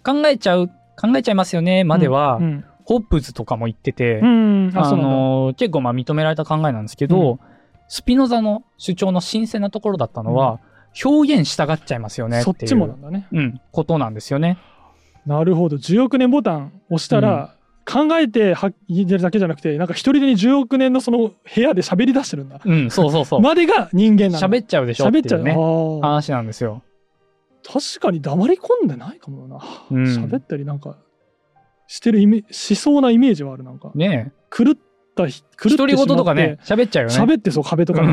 [0.04, 7.38] 考えちゃう、考えちゃいますよね、までは、うんホップズとかも言ってて、うんあのー結構まあ認められた考えなんですけど、うん
[7.88, 10.60] スピノザの主張の新鮮なところだったのは、
[11.04, 12.56] 表現したがっちゃいますよねっていう。
[12.58, 13.28] そっちもなんだね。
[13.32, 14.58] うん、ことなんですよね。
[15.26, 22.60] なるほど10億年ボタン押したら、考えては言ってるだけじゃなくてなんか一人でに10億年のその部屋で喋り出してるんだ。
[22.64, 23.40] うん、そうそうそう。
[23.40, 24.48] までが人間なんだ。
[24.48, 25.54] 喋っちゃうでしょ喋っちゃうね、
[26.02, 26.82] 話なんですよ。
[27.64, 29.60] 確かに黙り込んでないかもな。
[29.90, 30.96] うん喋ったりなんか
[31.86, 34.74] してるイメしそうなイメージはあるなんかね狂っ
[35.16, 37.16] たひ狂って独り言とかね、喋っちゃうよね。
[37.16, 38.08] 喋ってそう壁とかに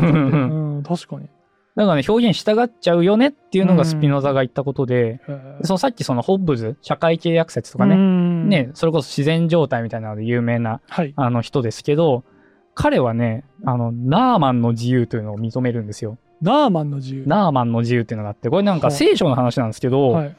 [0.78, 1.28] ん確かに。
[1.76, 8.48] だからね、表現したがっちゃうよねっていうのがスピノザが言ったことで、へそのさっきそのホッブズ、社会契約説とかね、ん。
[8.48, 11.12] ね、それこそ自然状態みたいなので有名なはい。
[11.16, 12.22] あの人ですけど、
[12.76, 16.18] 彼はね、あの、ナーマンの自由というのを認めるんですよ。
[16.40, 17.24] ナーマンの自由？
[17.26, 20.36] ナーマンの自由っていうのがあって、これなんかはあ聖書の話なんですけど、はい。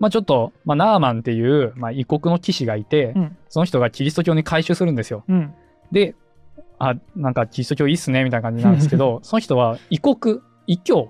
[0.00, 3.36] まあちょっと、まあナーマンっていう、まあ異国の騎士がいて、うん。
[3.48, 5.22] その人がキリスト教に改宗するんですよ。
[5.28, 5.54] うん
[5.92, 6.14] で、
[6.78, 11.08] あ、なんかキリスト教いいっすね、みたいな感じなんですけど、 その人は異国、異教、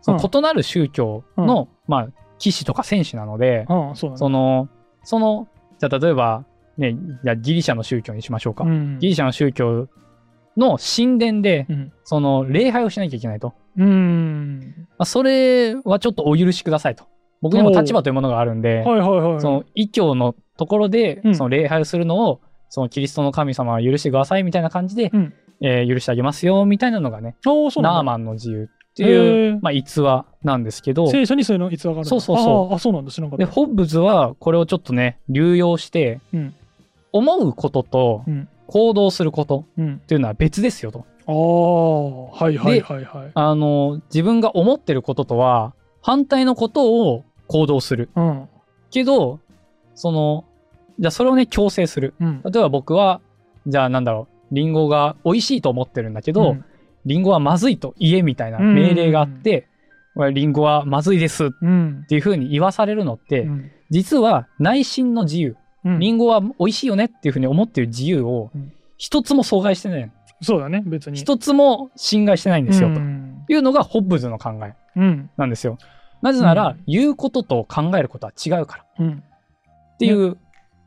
[0.00, 2.08] その異なる宗教の、まあ、
[2.38, 4.68] 騎士とか戦士なので、うなんだその、
[5.04, 6.44] その、じゃあ例えば、
[6.78, 8.64] ね、じゃあギリシャの宗教にしましょうか。
[8.64, 8.98] うん。
[8.98, 9.88] ギリシャの宗教
[10.56, 11.92] の神殿で、うん。
[12.04, 13.54] その礼拝をしなきゃいけないと。
[13.76, 14.74] うん。
[14.90, 17.04] まあ、それはちょっとお許しくださいと。
[17.42, 19.40] 僕にも立場というものがあるんで、はいはいはい。
[19.40, 21.34] その異教のところでう、ん。
[21.34, 25.34] その礼拝をするのを、そのキリストの神様は許してくださいみたいな感じで、うん。
[25.60, 32.74] えー許してあげますよみたいなのがね、ナーマンの自由っていう、まあ、逸話なんですけど、聖書にそういうの逸話があるそうそうそう。
[32.74, 36.54] あそうなんだ知らなかで、ホッブズはこれをちょっとね、流用して、うん。
[37.12, 38.48] 思うこととうん。
[38.66, 39.94] 行動することうん。
[39.94, 41.04] っていうのは別ですよと。
[41.28, 43.04] ああはいはいはい。
[43.04, 48.10] はいあの、自分が思ってることとは反対のことを行動する。
[48.16, 48.48] うん。
[48.90, 49.40] けど、
[49.94, 50.44] その、
[50.98, 52.14] じゃあそれをね、強制する。
[52.20, 52.42] うん。
[52.44, 53.20] 例えば僕は、
[53.66, 56.64] じゃあなんだろう、リンゴが美味しいと思ってるんだけど、うん。
[57.04, 59.68] リンゴはまずいと言えみたいな命令があって、
[60.32, 62.04] リンゴはまずいですっうん。
[62.08, 63.70] ていう風に言わされるのって、うん。
[63.90, 65.98] 実は内心の自由、うん。
[65.98, 68.72] リンゴは美味しいよねっていう風に思ってる自由をうん。
[68.98, 70.10] 一つも阻害してない。
[70.40, 71.18] そうだね別に。
[71.18, 73.44] 一つも侵害してないんですよ、うとん。
[73.48, 75.30] いうのがホッブズの考えうん。
[75.36, 75.76] なんですよ。
[76.22, 76.82] なぜなら、うん。
[76.86, 78.84] 言うことと考えることは違うから。
[79.00, 79.22] うん。
[79.94, 80.38] っていう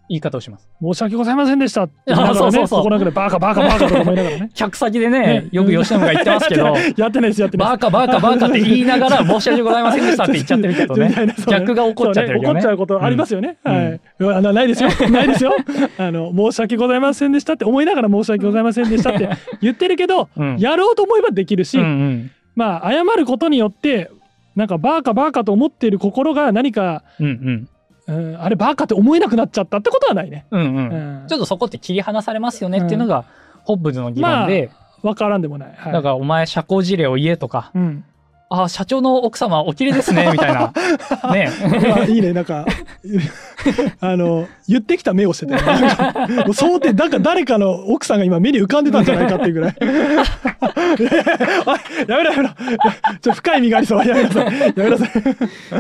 [0.09, 0.67] 言い方をします。
[0.81, 1.83] 申し訳ございませんでした。
[1.83, 4.51] って言いながらそうそうそうね心の中でバカバカバカとか思いながらね。
[4.55, 6.65] 客先でねね、よく吉野が言ってますけど、
[6.97, 11.35] やってないですやってないバカバカバカって言いながら申し訳ございませんでしたって言っちゃってるけどね。
[11.47, 12.59] 逆が起こっちゃってるけどね。
[12.59, 13.57] 怒っちゃうことありますよね。
[13.63, 13.73] うん。
[14.25, 14.53] はい。
[14.53, 14.89] ないですよ。
[15.11, 15.55] ないですよ。
[15.97, 19.29] あの申し訳ございませんでしたって思いながら申し訳ございませんでしたって
[19.61, 20.57] 言ってるけど、うん。
[20.57, 21.77] やろうと思えばできるし、
[22.55, 24.09] まあ謝ることによって
[24.55, 27.69] なんかバーカバーカと思っている心が何か、うんうん
[28.09, 30.45] うん、あれバーカって思えなくなっちゃったってことはないね。
[30.51, 31.27] うんううんん。
[31.27, 33.25] ちょっとそこって切り離されますよねっていうのが、
[33.63, 34.71] ホッブズの議論で、
[35.03, 35.73] わからんでもない。
[35.75, 35.93] はい。
[35.93, 38.03] だからお前社交辞令を言えとか、うん。
[38.49, 40.73] あ社長の奥様お綺麗ですね みたいな。
[41.31, 41.49] ね。
[41.88, 42.65] ま あいいねなんか。
[44.01, 49.75] あの言ってきた目をしてたよねなんかもう想定なんか誰かの奥さんが今目に浮かんでたんじゃないかっていうぐらい。
[52.07, 52.49] やめろやめろ。
[52.49, 52.53] ちょ
[53.15, 54.07] っと深い意味がありそう。
[54.07, 54.45] やめなさい。
[54.45, 55.09] やめなさい。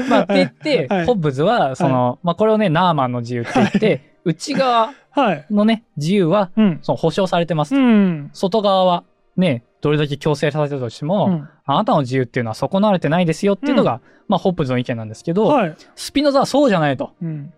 [0.09, 1.05] まあって言って、はい。
[1.05, 6.79] ホッブズは、その、まあこれをね、ナーマンの自由って言って、内側はいのね、自由は、うん。
[6.81, 7.75] その保障されてます。
[7.75, 8.29] うん。
[8.33, 9.03] 外側は、
[9.39, 11.49] ね、どれだけ強制されてたとしても、うん。
[11.65, 15.75] あなたの自由っていうのは損なわれてないですよっていうのが、まあホッブズの意見なんですけど、はい。
[15.95, 17.11] スピノザはそうじゃないと。
[17.21, 17.53] うん。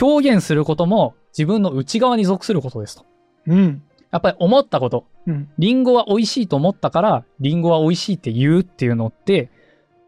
[0.00, 3.04] 表現することも自分の内側に属することですと。
[3.46, 3.82] うん。
[4.10, 5.48] やっぱり思ったこと、うん。
[5.58, 9.50] リンゴは美味しいと思ったから、リンゴは美味しいって言うっていうのって、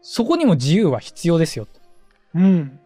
[0.01, 1.67] そこにも自由は必要ですよ。
[2.33, 2.79] うん。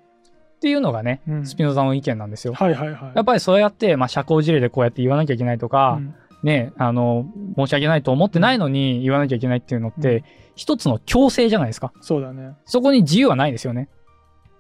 [0.56, 1.46] っていうのがね、うん。
[1.46, 2.54] スピノザの意見なんですよ。
[2.54, 3.12] はいはいはい。
[3.16, 7.26] やっぱりそうやって、まあ、社交辞令でこうやって言わなきゃいけないとか、うんね、あの、
[7.58, 10.24] 申し訳ないと思ってないのに言わなきゃいけないっていうのって、うん。
[10.56, 11.94] 一つの強制じゃないですか。
[12.02, 12.54] そうだね。
[12.66, 13.90] そこに自由はないですよね。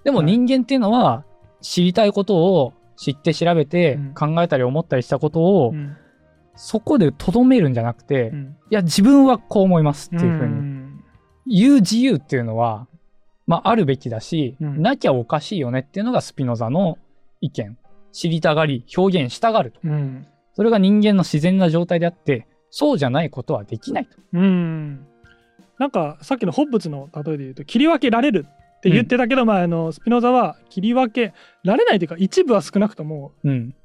[0.04, 0.28] でもはい。
[0.28, 1.26] 人間っていうのは、
[1.62, 4.14] 知りたいことを知って調べてうん。
[4.14, 5.96] 考えたり思ったりしたことを、うん。
[6.56, 8.58] そこで留めるんじゃなくて、いうん。
[8.70, 10.54] や、自分はこう思いますっていうふうに。
[10.54, 11.04] ん。
[11.46, 12.88] 言う自由っていうのは、
[13.46, 14.82] まあ、あるべきだし、うん。
[14.82, 16.98] なきゃおかしいよねっていうのがスピノザの
[17.42, 17.78] 意見。
[18.14, 19.80] 知りたがり、表現したがると。
[19.84, 24.18] うんそれが人間の自然な状態であって、そうじゃないことはできないと。
[24.34, 25.06] うん
[25.80, 28.46] なんかさっきのホッブツの例えで言うと切り分けられる
[28.78, 33.76] って言ってたけど、まあ、あのスピノザは切り分けられないというか一部は少なくともうん。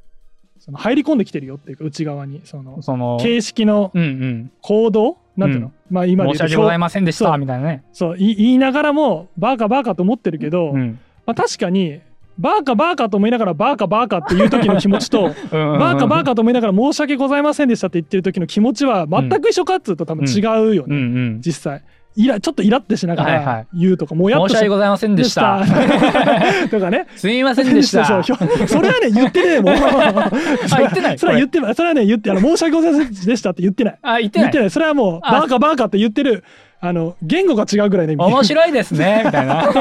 [0.60, 4.52] その入り込んできてるよっていうか内側にそのその、形式のうんうん。
[4.60, 5.16] 行動？
[5.36, 7.84] なんていうの、うんまあ今で申し訳ございませんでした、みたいなね。
[7.92, 10.98] そうい言いながらもバーカバーカと思ってるけど、うん。
[11.26, 12.00] まあ、確かに
[12.38, 21.40] バーカバーカと思いながらバーカバーカっていう時の気持ちと バーカバーカと思いながら申し訳ございませんでしたって言ってる時の気持ちは全く一緒かっつうと多分違うよね、うんうん。
[21.40, 21.82] 実際
[22.16, 23.66] イラちょっとイラってしながはいはらい。
[23.74, 25.62] 言うとか、もやっとし申し訳ございませんでした。
[26.70, 27.06] とかね。
[27.16, 28.04] すみませんでした。
[28.22, 29.74] それはね言ってねえもん。
[29.78, 30.30] あ
[30.78, 31.18] 言ってない。
[31.18, 33.98] それは言ってないそれはね言ってあの申し訳ございませんでしたって言ってない。
[34.02, 34.50] あ、言ってない。
[34.50, 34.58] 言って。
[34.60, 35.32] ないそれはもうあ。
[35.32, 36.44] バーカバーカって言ってる
[36.80, 39.72] あの言語が違うぐらいの意味面白いですね、 みたいな。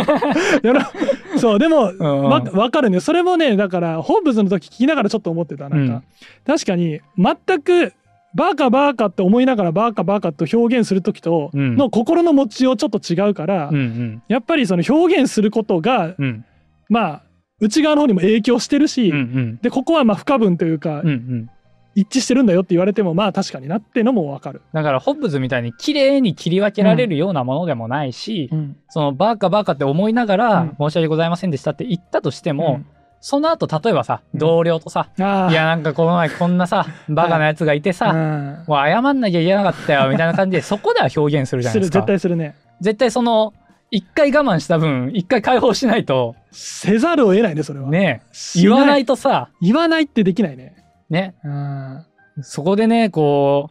[1.37, 2.23] そうでもんうん。
[2.23, 6.03] わわかるねそれもねだからホームズの時聞きながらちょっと思ってたなんか、うん。
[6.45, 7.93] 確かに全く
[8.37, 14.23] バーカバーカって思いながらバーカバーカと表現する時とうんの心の持ちようちょっと違うから、うんうん。
[14.27, 16.45] やっぱりその表現することがうん。
[16.87, 17.23] まあ
[17.59, 19.59] 内側の方にも影響してるし、うんうん。
[19.63, 21.49] でここはまあ不可分というか、うんうん。
[21.95, 24.61] 一致してるんだよって言われてもまあ確かになってのもわかる。
[24.71, 32.81] だから、ホッブズみたいに綺麗に切り分けられるようなものでもないし、うんそのバーカバーカって思いながら、うん申し訳ございませんでしたって言ったとしても、
[33.19, 41.93] その後、例えばさ、うん同僚とさ、ああいや、なんかこの前こんなさ、 バカなやつがいてさ、うんもう謝んなきゃいけなかったよ、みたいな感じで、そこでは表現するじゃないですか。
[41.93, 42.55] する絶対するね。
[42.81, 43.53] 絶対その、
[43.89, 50.75] 一回我慢した分、一回解放しないと、せざるを得ないねそれはね、し言わないとさ、言わないってできないね
[51.09, 52.05] ね、うん
[52.41, 53.69] そこでね、こ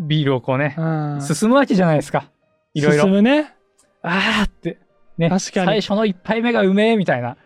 [0.00, 0.82] う、ビールをこうね、う
[1.16, 2.24] ん進むわけじゃないですか。
[2.74, 3.12] いろいろ進。
[3.12, 3.54] むね
[4.02, 4.78] あーって。
[5.18, 7.36] ね、確かに最初の一杯目がうめえみたいな。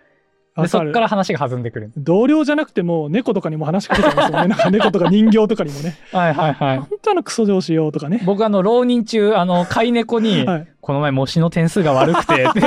[0.63, 1.93] で、そっから話が弾んでくる。
[1.97, 4.49] 同僚じゃなくても猫とかにも話しかけちゃいますもんね。
[4.55, 5.97] なんか猫とか人形とかにもね。
[6.13, 6.79] はいはいはい。
[6.79, 8.23] 本当あのクソ上司よとかね。
[8.25, 10.69] 僕あの、浪人中、あの、飼い猫に、はい。
[10.81, 12.61] この前模試の点数が悪くて、表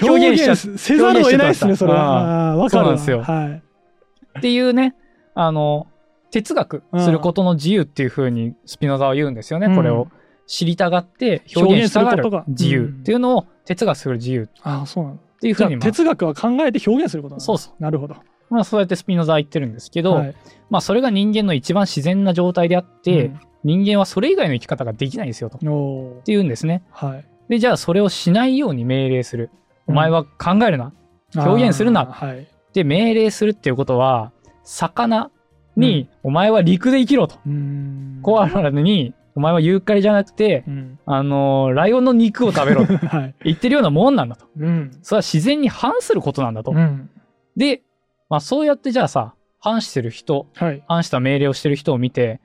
[0.08, 3.22] 表現現しちゃせざるを得ないですねそれあはわかるんですよ。
[3.22, 4.38] はい。
[4.38, 4.94] っていうね、
[5.34, 5.88] あの、
[6.30, 9.66] 哲学することの自由っていうふうにスピノザは言うんですよね。
[9.66, 9.76] うん。
[9.76, 10.08] これを
[10.46, 12.80] 知りたがって表現したがる自由。
[12.80, 12.86] うん。
[12.86, 14.42] っていうのを哲学する自由。
[14.44, 17.82] っああそうなのていうふうに、まあ、哲学は考えて表現することなのそうそう。
[17.82, 18.16] なるほど。
[18.50, 20.34] まあそうやってスピノザは言ってるんですけど、はい。
[20.70, 25.58] まあそれが人間の一番自然な状態であって、人間はそれ以外の生き方ができないんですよと。
[25.58, 26.82] っていうんですね。
[26.90, 27.24] はい。
[27.48, 29.50] で、じゃあそれをしないように命令する。
[29.86, 30.92] お前は考えるな。
[31.34, 32.06] 表現するな。
[32.06, 32.46] はい。
[32.72, 35.30] で、命令するっていうことは、魚
[35.76, 37.36] に、お前は陸で生きろと。
[37.46, 38.20] うーん。
[38.22, 40.98] コアラに、お前はユーカリじゃなくて、うん。
[41.06, 43.34] あのーライオンの肉を食べろと はい。
[43.44, 44.46] 言ってるようなもんなんだと。
[44.58, 44.90] うん。
[45.02, 46.70] それは自然に反することなんだと。
[46.70, 47.10] うん。
[47.56, 47.82] で、
[48.30, 50.82] まあそうやってじゃあさ、反してる人、はい。
[50.86, 52.40] 反した命令をしてる人を見て、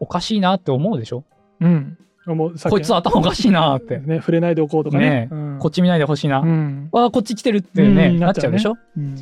[0.00, 1.24] おかしいなって思うでしょ？
[1.60, 1.98] うん。
[2.26, 3.98] こいつ頭おかしいなって。
[3.98, 5.10] ね触れないでおこうとかね。
[5.10, 5.58] ねうん。
[5.60, 6.40] こっち見ないでほしいな。
[6.40, 6.88] うん。
[6.92, 8.18] わあ、こっち来てるってね、うん。
[8.20, 8.76] なっちゃうでしょ？
[8.96, 9.14] うん。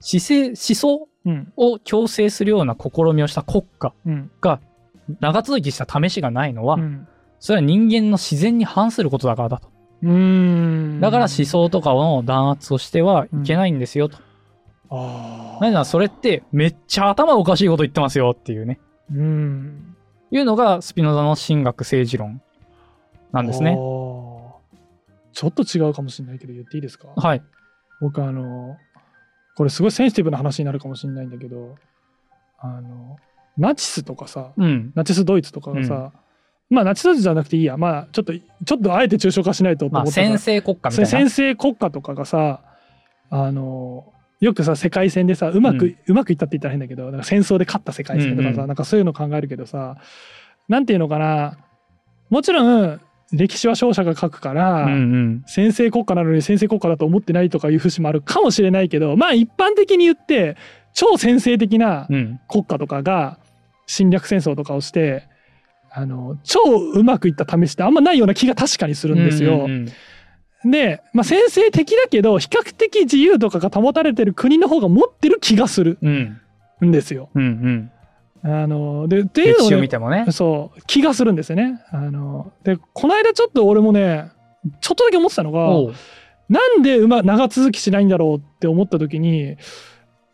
[0.00, 1.52] 姿勢、思想うん。
[1.56, 4.30] を強制するような試みをした国家うん。
[4.40, 4.60] が
[5.20, 9.68] 長続きした試しがないのは、うんそれは人間の自然に反することだからだと。
[10.02, 14.16] うーんだから思想とかの弾圧をしてはいけないんですよと。
[14.88, 18.80] ああなぜならそれってめっちゃ頭おかしいこと言ってますよっていうね。
[19.12, 19.96] うん
[20.30, 22.40] いうのがスピノザの神学政治論
[23.32, 23.72] なんですあね。
[23.72, 23.76] ー
[25.34, 27.08] ちょっと違うかもしれないけど言っていいですか？
[27.14, 27.42] はい。
[28.00, 28.78] 僕あの
[29.56, 31.76] これすごいセンシティブな話になるかもしれないんだけど
[32.58, 33.18] あの
[33.58, 34.92] ナチスとかさうん。
[34.94, 36.12] ナチスドイツとかがさ、
[36.68, 41.10] まあナチスドイツじゃなくていいやまあちょっとちょっとあえて抽象化しないととまあ思ったから先制国家みたいな。
[41.10, 42.60] 先制国家とかがさ
[43.30, 49.96] あのよくさ世界戦でさうまく、ううんまくいったって言ったら変だけどなんか戦争で勝った世界戦とかさ、うんうんなんかそういうの考えるけどさ
[50.68, 51.58] なんていうのかな
[52.28, 53.00] もちろん
[53.32, 55.44] 歴史は勝者が書くから、うんうん。
[55.46, 60.56] 先制国家なのに先制国家だと思ってないとかいう節もあるかもしれないけどまあ一般的に言って
[60.92, 62.40] 超先制的なうん。
[62.48, 63.38] 国家とかが
[63.86, 65.28] 侵略戦争とかをして
[65.90, 66.60] あの超
[66.94, 69.64] うまくいった試しってあんまないような気が確かにするんですよ。
[69.64, 69.88] うんうん
[70.64, 76.40] で、まあ、先制的だけど比較的自由とかが保たれてる国の方が持ってる気がするうん。
[76.80, 77.30] うんんですよ。
[77.34, 77.42] うん
[78.44, 78.52] うん。
[78.52, 80.26] あのでっていうのをね見てもね。
[80.30, 81.82] そう気がするんですよね。
[81.90, 84.30] あのでこの間ちょっと俺もね
[84.80, 85.94] ちょっとだけ思ってたのが
[86.48, 89.56] なんでうま長続きしないんだろうって思った時に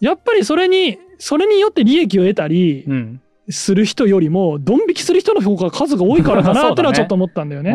[0.00, 3.21] やっぱりそれにそれによって利益を得たりうん。
[3.48, 7.72] する人よりもドン引きする人の方が数が多いからかなってのは ちょっと思ったんだよね。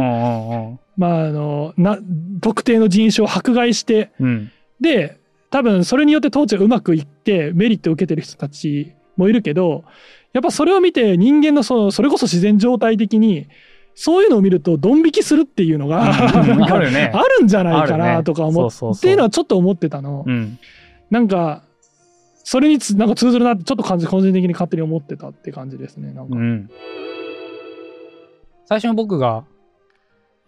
[0.97, 1.99] まああのな
[2.41, 4.51] 特定の人種を迫害してうん。
[4.79, 5.17] で
[5.49, 9.85] 多分それによって統治がうまくいってメリットを受けてる人たちもいるけど
[10.33, 13.47] やっぱそれを見て人間のそのそれこそ自然状態的に
[13.95, 20.23] そういうのを見るとドン引きするっていうのが あるんじゃないかなねとか思っそうそうそうっていうのはちょっと思ってたの。
[20.27, 20.59] うん。
[21.09, 21.63] なんか
[22.49, 26.13] それにつなんか通ずるなってちょっと感じ個人的に勝手に思ってたって感じですね。
[26.13, 26.69] なんかうん。
[28.63, 29.43] 最初に僕が、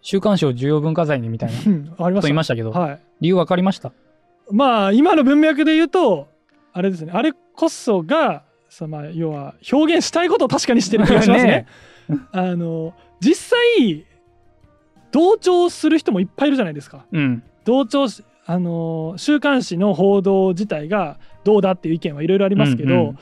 [0.00, 2.80] 週刊誌を重要文化財にみたいなこうんありましと言いましたけど、た。
[2.80, 3.00] はい。
[3.20, 3.92] 理由分かりました？
[4.50, 6.28] まあ今の文脈で言うと
[6.72, 11.66] あれですねあれこそがそのまあ要は表現したいことを確かにしてる気がしますね。
[12.32, 14.06] あの実際
[15.12, 17.04] 同調する人もいっぱいいるじゃないですか。
[17.12, 17.42] うん。
[17.66, 23.18] 同調しあの週刊誌の報道自体がどうだっていう意見はいろいろありますけど、うんうん。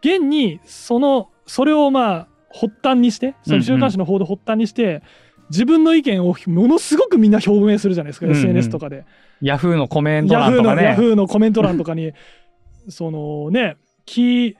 [0.00, 5.02] 現にそのそれをまあ発端にしてその週刊誌の報道を発端にして、
[5.50, 8.38] 自分の意見をものすごくみんな表明するじゃないですか、うんうん。
[8.38, 9.04] SNS とかで。
[9.40, 10.84] ヤフーのコメント欄とかね。
[10.84, 12.12] ヤフーのコメント欄とかに
[12.88, 13.76] そのね
[14.06, 14.56] き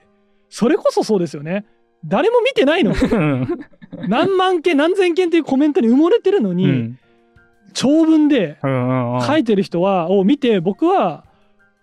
[0.49, 1.65] それこそそうですよね。
[2.05, 3.47] 誰も見てないのうん。
[4.07, 6.99] 何万件何千件っていうコメントに埋もれてるのに、うん。
[7.73, 9.21] 長文でうんうんうん。
[9.21, 11.25] 書いてる人はを見て僕は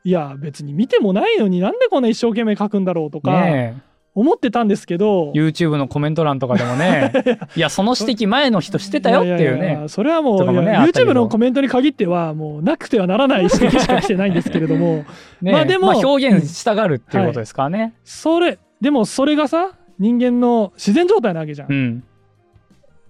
[0.06, 3.82] いや別に見てもないのになんでこんな一生懸命書くんだろうとかね
[4.14, 7.12] 思ってたんですけど、え YouTube のコメント欄とかでもね、
[7.54, 9.78] いや、その指摘前の人してたよっていうね。
[9.82, 15.04] やそれはもう、もね YouTube のコメントに限ってはもうなくてはならない指摘しか来てないんですけれども
[15.42, 17.92] ねまあでも表現したがるっていうことですからね。
[18.04, 21.74] それでもそれがさ人間の自然状態なわけじゃんう。
[21.74, 22.04] ん。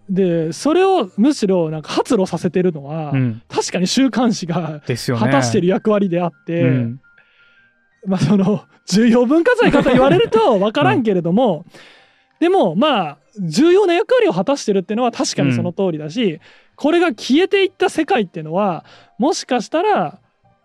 [0.08, 3.42] でそれをむしろなんか発露させてるのは、うん。
[3.48, 4.80] 確かに週刊誌が。
[5.18, 7.00] 果たしてる役割であって、うん。
[8.06, 11.64] まあその重要文化財かと言われると 分からんけれども、
[12.38, 16.40] でもまあ重要な役割を果たしてるっていうのは確かにその通りだし、
[16.76, 18.84] これが消えていった世界っていうのは
[19.18, 20.18] もしかしたら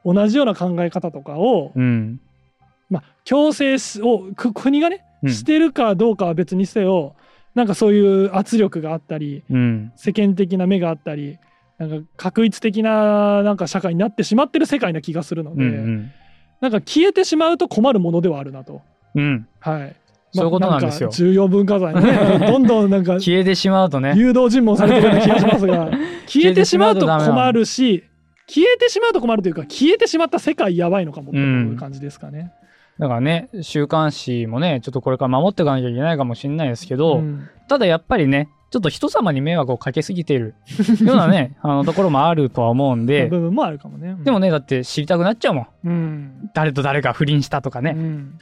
[0.06, 2.20] 同じような考え方とかを、うん。
[2.92, 7.16] まあ、強制しをく国がねうんしてるかどうかは別にせよ
[7.56, 9.92] なんかそういう圧力があったりうん。
[9.96, 11.38] 世間的な目があったり
[11.78, 16.12] なんか確一的ななんか社会になってしまってる世界な気がするのうで、ん。
[16.62, 18.82] なんか消えてしまうと困るものではあるなと。
[19.16, 19.48] うん。
[19.60, 19.96] はい。
[20.34, 22.40] そういうことなんですよか重要文化財ね。
[22.48, 24.14] どんどんなんか消えてしまうとね。
[24.16, 25.92] 誘導尋問されてるような気がしますが、
[26.26, 28.04] 消えてしまうと困るし、
[28.48, 32.52] 消えてしまうと困るというか、消えてしまった世界やばいのかもっていう感じですかね。
[33.02, 40.56] だからね、週刊誌もね、ちょっとこれから守っていかなきゃいけないかもしれないですけど、うんただやっぱりね、ちょっと人様に迷惑をかけすぎている
[41.02, 44.18] ようなね、あのところもあるとは思うんで、部分もあるかもね。
[44.24, 45.68] でもね、だって知りたくなっちゃうもん。
[45.86, 46.52] うん。
[46.54, 47.96] 誰と誰が不倫したとかね。
[47.98, 48.40] うん。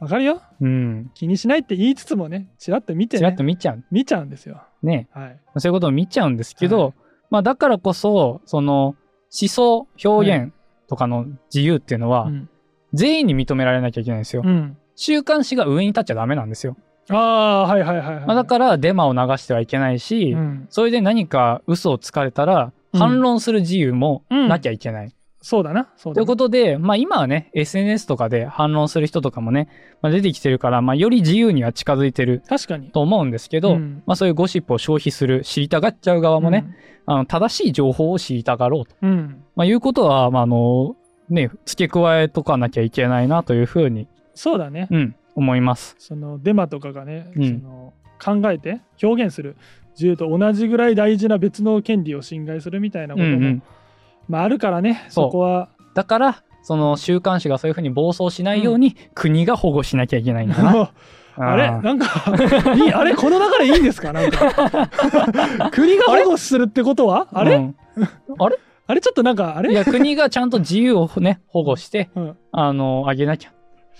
[0.00, 0.42] わかるよ。
[0.60, 1.10] うん。
[1.14, 3.82] 気にしないって言いつつもね、ちらっと見て、ちらっね、と見ちゃう。
[3.90, 4.62] 見ちゃうんですよ。
[4.82, 5.08] ね。
[5.12, 5.36] はい。
[5.56, 6.92] そういうことを見ちゃうんですけど、はい
[7.30, 8.96] まあだからこそ、その
[9.40, 10.52] 思想、表現
[10.88, 12.48] とかの自由っていうのは、うん。
[12.94, 14.42] 全員に認められなきゃいけないんですよ。
[14.44, 16.76] うん週刊誌が上に立っちゃダメなんですよ。
[17.10, 18.26] ああ、はいはいはいはい。
[18.26, 25.14] まあ、だからデマを流してはいけないし、うんそれで何か嘘をつかれたら、うん反論する自由もなきゃいけない。
[25.42, 25.88] そうだな。
[25.96, 26.26] そうという。
[26.26, 29.68] ことで、まあ今はね、SNS とかで反論する人とかもね、
[30.00, 32.90] まあ、出てきてるから、まあより自由には近づいてる確かに。
[32.90, 36.66] と思うんですけど、うんまあそういうゴシップを消費する、知りたがっちゃう側もね、
[37.04, 38.96] あの正しい情報を知りたがろうと。
[39.02, 39.10] うん。
[39.10, 39.44] うん。
[39.54, 40.96] まあいうことは、まああの、
[41.30, 44.88] ね、付け加えとかなきゃいけないなというふうに、そうだね。
[44.90, 45.96] うん、思います。
[45.98, 47.60] そのデマとかがね、うん。
[47.60, 47.92] その
[48.42, 49.56] 考えて表現する。
[49.94, 53.62] 自由と同じぐらい大事な別の権利を侵害するみたいなことも、うんうん。
[54.28, 55.70] まあ、あるからねそこは。
[55.94, 60.92] だから、その週刊誌がそういうふうに暴走しないように、国が保護しなきゃいけないんだな。
[61.40, 61.82] あれー。
[61.82, 62.06] なんか
[62.74, 63.14] いい あれ？
[63.14, 64.12] この流れいいんですか？
[64.12, 64.88] なんか。
[65.72, 67.26] 国が保護するってことは？
[67.32, 67.76] あれ、うん
[68.90, 69.70] あれちょっとなんかあれ？
[69.70, 72.36] いや、国がちゃんと自由をね、 保護して、うん。
[72.52, 73.52] あの、あげなきゃ。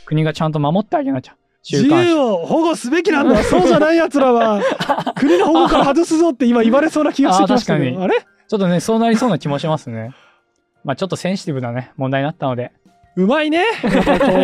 [0.07, 1.37] 国がちゃんと守ってあげなきゃ。
[1.71, 1.87] 自。
[1.87, 3.43] 由を保護すべきなんだ。
[3.43, 4.63] そうじゃないやつらは。
[5.17, 7.97] 国の保護から外すぞって今言われそうな気がしてきましたけあー確かに。
[7.99, 8.27] どあれ？
[8.49, 10.15] ちょっとね、そうなりそうな気もしますね。
[10.85, 12.73] まあちょっとセンシティブなね、問題になったので、
[13.17, 13.65] うまいね。
[13.83, 13.91] こう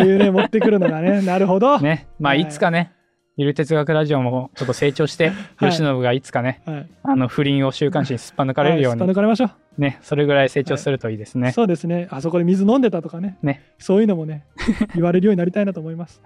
[0.05, 1.21] いうね持ってくるのがね。
[1.21, 2.41] なるほど、ね、まあはい。
[2.41, 2.91] いつかね、
[3.37, 5.71] ゆる哲学ラジオもちょっと成長して、はい。
[5.71, 9.81] 吉信がいつかね、はい、あの、不倫を週刊誌にすっぱ抜かれるようはいすっぱに、抜かれましょう。
[9.81, 11.51] ね、それぐらい成長するといいですね。
[11.51, 12.07] そうですね。
[12.11, 13.37] あそこで水飲んでたとかね。
[13.43, 13.73] ね。
[13.77, 14.45] そういうのもね
[14.95, 16.21] 言われるようになりたいなと思います。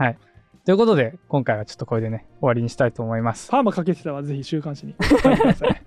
[0.65, 3.49] ということで、今回はちょっとこれでね、終わりにしたいと思います。
[3.49, 4.93] パーマかけてたはぜひ週刊誌に。
[5.01, 5.35] 書い。
[5.35, 5.81] てください。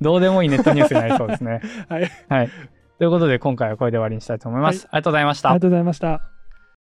[0.00, 1.62] どうでもいいネットニュースになりそうですね。
[1.88, 2.08] はい。
[2.28, 2.50] はい。
[2.98, 4.86] ということで、今回はこれで終わりにしたいと思います。
[4.92, 5.50] ありがとうございました。
[5.50, 5.60] ありが。
[5.62, 6.37] とうございました